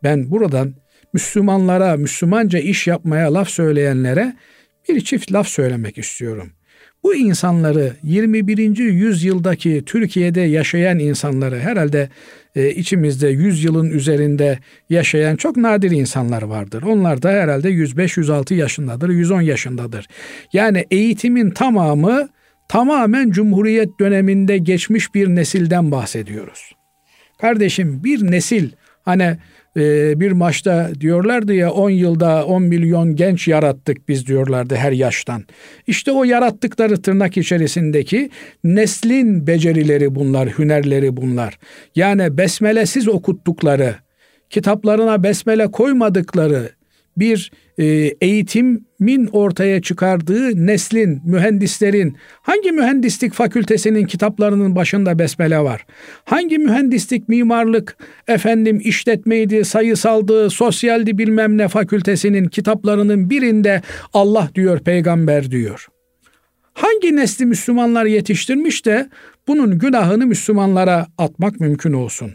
ben 0.03 0.31
buradan 0.31 0.75
Müslümanlara, 1.13 1.97
Müslümanca 1.97 2.59
iş 2.59 2.87
yapmaya 2.87 3.35
laf 3.35 3.49
söyleyenlere 3.49 4.37
bir 4.89 5.01
çift 5.01 5.33
laf 5.33 5.49
söylemek 5.49 5.99
istiyorum. 5.99 6.53
Bu 7.07 7.15
insanları 7.15 7.93
21. 8.03 8.79
yüzyıldaki 8.79 9.83
Türkiye'de 9.87 10.41
yaşayan 10.41 10.99
insanları 10.99 11.59
herhalde 11.59 12.09
e, 12.57 12.71
içimizde 12.71 13.29
100 13.29 13.65
yılın 13.65 13.91
üzerinde 13.91 14.59
yaşayan 14.91 15.37
çok 15.37 15.57
nadir 15.57 15.91
insanlar 15.91 16.43
vardır. 16.43 16.83
Onlar 16.83 17.23
da 17.23 17.31
herhalde 17.31 17.71
105-106 17.71 18.55
yaşındadır, 18.55 19.09
110 19.09 19.41
yaşındadır. 19.41 20.09
Yani 20.53 20.87
eğitimin 20.91 21.51
tamamı 21.51 22.29
tamamen 22.69 23.31
Cumhuriyet 23.31 24.01
döneminde 24.01 24.59
geçmiş 24.59 25.15
bir 25.15 25.29
nesilden 25.29 25.91
bahsediyoruz. 25.91 26.73
Kardeşim 27.41 28.05
bir 28.05 28.31
nesil 28.31 28.71
hani 29.05 29.39
e, 29.77 30.21
bir 30.21 30.33
maçta 30.33 30.91
diyorlardı 31.01 31.55
ya 31.55 31.71
10 31.71 31.91
yılda 31.91 32.47
10 32.47 32.63
milyon 32.63 33.17
genç 33.17 33.49
yarattık 33.49 34.09
biz 34.09 34.27
diyorlardı 34.27 34.77
her 34.77 34.93
yaştan. 34.93 35.45
İşte 35.87 36.13
o 36.13 36.25
yarattıkları 36.25 37.03
tırnak 37.03 37.37
içerisindeki 37.37 38.31
neslin 38.65 39.47
becerileri 39.47 40.15
bunlar, 40.15 40.49
hünerleri 40.49 41.17
bunlar. 41.17 41.59
Yani 41.95 42.39
besmelesiz 42.39 43.09
okuttukları, 43.09 43.95
kitaplarına 44.51 45.23
besmele 45.23 45.71
koymadıkları 45.71 46.76
bir 47.17 47.51
e, 47.79 47.85
eğitimin 48.21 49.27
ortaya 49.33 49.83
çıkardığı 49.83 50.67
neslin, 50.67 51.21
mühendislerin 51.25 52.17
hangi 52.43 52.73
mühendislik 52.73 53.33
fakültesinin 53.33 54.05
kitaplarının 54.05 54.77
başında 54.77 55.19
besmele 55.19 55.59
var? 55.59 55.87
Hangi 56.25 56.59
mühendislik, 56.59 57.29
mimarlık, 57.29 57.97
efendim 58.29 58.81
işletmeydi, 58.85 59.65
sayısaldı, 59.65 60.51
sosyaldi 60.51 61.19
bilmem 61.19 61.59
ne 61.59 61.69
fakültesinin 61.69 62.45
kitaplarının 62.45 63.31
birinde 63.31 63.83
Allah 64.13 64.51
diyor, 64.55 64.81
peygamber 64.81 65.51
diyor. 65.51 65.87
Hangi 66.77 67.17
nesli 67.17 67.47
Müslümanlar 67.47 68.05
yetiştirmiş 68.05 68.87
de 68.87 69.09
bunun 69.49 69.79
günahını 69.79 70.27
Müslümanlara 70.27 71.07
atmak 71.19 71.61
mümkün 71.61 71.93
olsun. 71.93 72.33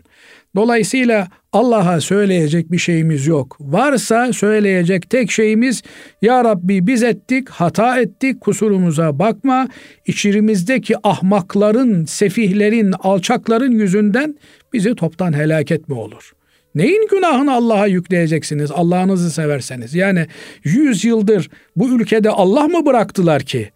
Dolayısıyla 0.55 1.27
Allah'a 1.53 2.01
söyleyecek 2.01 2.71
bir 2.71 2.77
şeyimiz 2.77 3.27
yok. 3.27 3.57
Varsa 3.59 4.33
söyleyecek 4.33 5.09
tek 5.09 5.31
şeyimiz 5.31 5.81
Ya 6.21 6.43
Rabbi 6.43 6.87
biz 6.87 7.03
ettik, 7.03 7.49
hata 7.49 7.99
ettik, 7.99 8.41
kusurumuza 8.41 9.19
bakma. 9.19 9.67
İçerimizdeki 10.05 10.95
ahmakların, 11.03 12.05
sefihlerin, 12.05 12.93
alçakların 12.99 13.71
yüzünden 13.71 14.35
bizi 14.73 14.95
toptan 14.95 15.33
helak 15.33 15.71
etme 15.71 15.95
olur. 15.95 16.31
Neyin 16.75 17.07
günahını 17.07 17.53
Allah'a 17.53 17.87
yükleyeceksiniz 17.87 18.71
Allah'ınızı 18.71 19.31
severseniz? 19.31 19.95
Yani 19.95 20.27
yüz 20.63 21.05
yıldır 21.05 21.49
bu 21.75 21.89
ülkede 21.89 22.29
Allah 22.29 22.67
mı 22.67 22.85
bıraktılar 22.85 23.41
ki? 23.41 23.69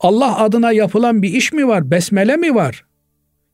Allah 0.00 0.38
adına 0.38 0.72
yapılan 0.72 1.22
bir 1.22 1.34
iş 1.34 1.52
mi 1.52 1.68
var? 1.68 1.90
Besmele 1.90 2.36
mi 2.36 2.54
var? 2.54 2.84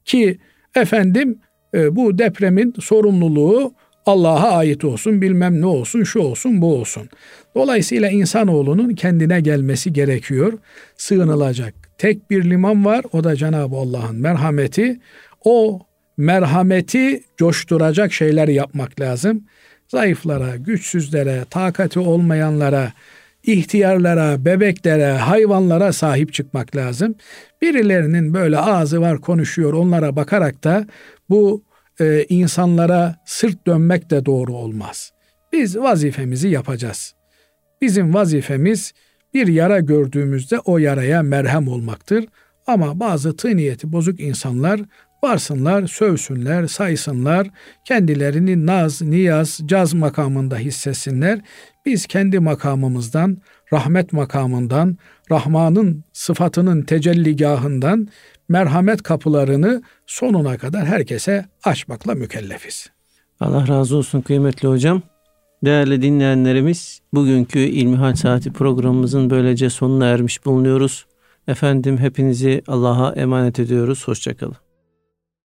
Ki 0.04 0.38
efendim 0.74 1.38
e, 1.74 1.96
bu 1.96 2.18
depremin 2.18 2.74
sorumluluğu 2.80 3.72
Allah'a 4.06 4.56
ait 4.56 4.84
olsun, 4.84 5.22
bilmem 5.22 5.60
ne 5.60 5.66
olsun, 5.66 6.04
şu 6.04 6.20
olsun, 6.20 6.62
bu 6.62 6.74
olsun. 6.74 7.08
Dolayısıyla 7.54 8.10
insanoğlunun 8.10 8.94
kendine 8.94 9.40
gelmesi 9.40 9.92
gerekiyor. 9.92 10.52
Sığınılacak 10.96 11.74
tek 11.98 12.30
bir 12.30 12.50
liman 12.50 12.84
var. 12.84 13.04
O 13.12 13.24
da 13.24 13.36
Cenab-ı 13.36 13.76
Allah'ın 13.76 14.16
merhameti. 14.16 15.00
O 15.44 15.80
merhameti 16.16 17.22
coşturacak 17.36 18.12
şeyler 18.12 18.48
yapmak 18.48 19.00
lazım. 19.00 19.44
Zayıflara, 19.88 20.56
güçsüzlere, 20.56 21.44
takati 21.50 22.00
olmayanlara, 22.00 22.92
ihtiyarlara, 23.46 24.44
bebeklere, 24.44 25.12
hayvanlara 25.12 25.92
sahip 25.92 26.32
çıkmak 26.32 26.76
lazım. 26.76 27.14
Birilerinin 27.62 28.34
böyle 28.34 28.58
ağzı 28.58 29.00
var 29.00 29.20
konuşuyor 29.20 29.72
onlara 29.72 30.16
bakarak 30.16 30.64
da 30.64 30.86
bu 31.28 31.64
e, 32.00 32.24
insanlara 32.28 33.16
sırt 33.24 33.66
dönmek 33.66 34.10
de 34.10 34.26
doğru 34.26 34.52
olmaz. 34.54 35.12
Biz 35.52 35.78
vazifemizi 35.78 36.48
yapacağız. 36.48 37.14
Bizim 37.80 38.14
vazifemiz 38.14 38.92
bir 39.34 39.46
yara 39.46 39.80
gördüğümüzde 39.80 40.58
o 40.58 40.78
yaraya 40.78 41.22
merhem 41.22 41.68
olmaktır. 41.68 42.24
Ama 42.66 43.00
bazı 43.00 43.36
tığ 43.36 43.56
niyeti 43.56 43.92
bozuk 43.92 44.20
insanlar 44.20 44.80
varsınlar, 45.22 45.86
sövsünler, 45.86 46.66
saysınlar, 46.66 47.50
kendilerini 47.84 48.66
naz, 48.66 49.02
niyaz, 49.02 49.60
caz 49.66 49.94
makamında 49.94 50.58
hissetsinler. 50.58 51.40
Biz 51.86 52.06
kendi 52.06 52.38
makamımızdan, 52.38 53.38
rahmet 53.72 54.12
makamından, 54.12 54.96
Rahman'ın 55.30 56.04
sıfatının 56.12 56.82
tecelligahından 56.82 58.08
merhamet 58.48 59.02
kapılarını 59.02 59.82
sonuna 60.06 60.58
kadar 60.58 60.86
herkese 60.86 61.46
açmakla 61.64 62.14
mükellefiz. 62.14 62.90
Allah 63.40 63.68
razı 63.68 63.96
olsun 63.96 64.20
kıymetli 64.20 64.68
hocam. 64.68 65.02
Değerli 65.64 66.02
dinleyenlerimiz, 66.02 67.00
bugünkü 67.14 67.58
İlmihal 67.58 68.14
Saati 68.14 68.52
programımızın 68.52 69.30
böylece 69.30 69.70
sonuna 69.70 70.06
ermiş 70.06 70.44
bulunuyoruz. 70.44 71.06
Efendim 71.48 71.98
hepinizi 71.98 72.62
Allah'a 72.66 73.12
emanet 73.12 73.58
ediyoruz. 73.58 74.08
Hoşçakalın. 74.08 74.65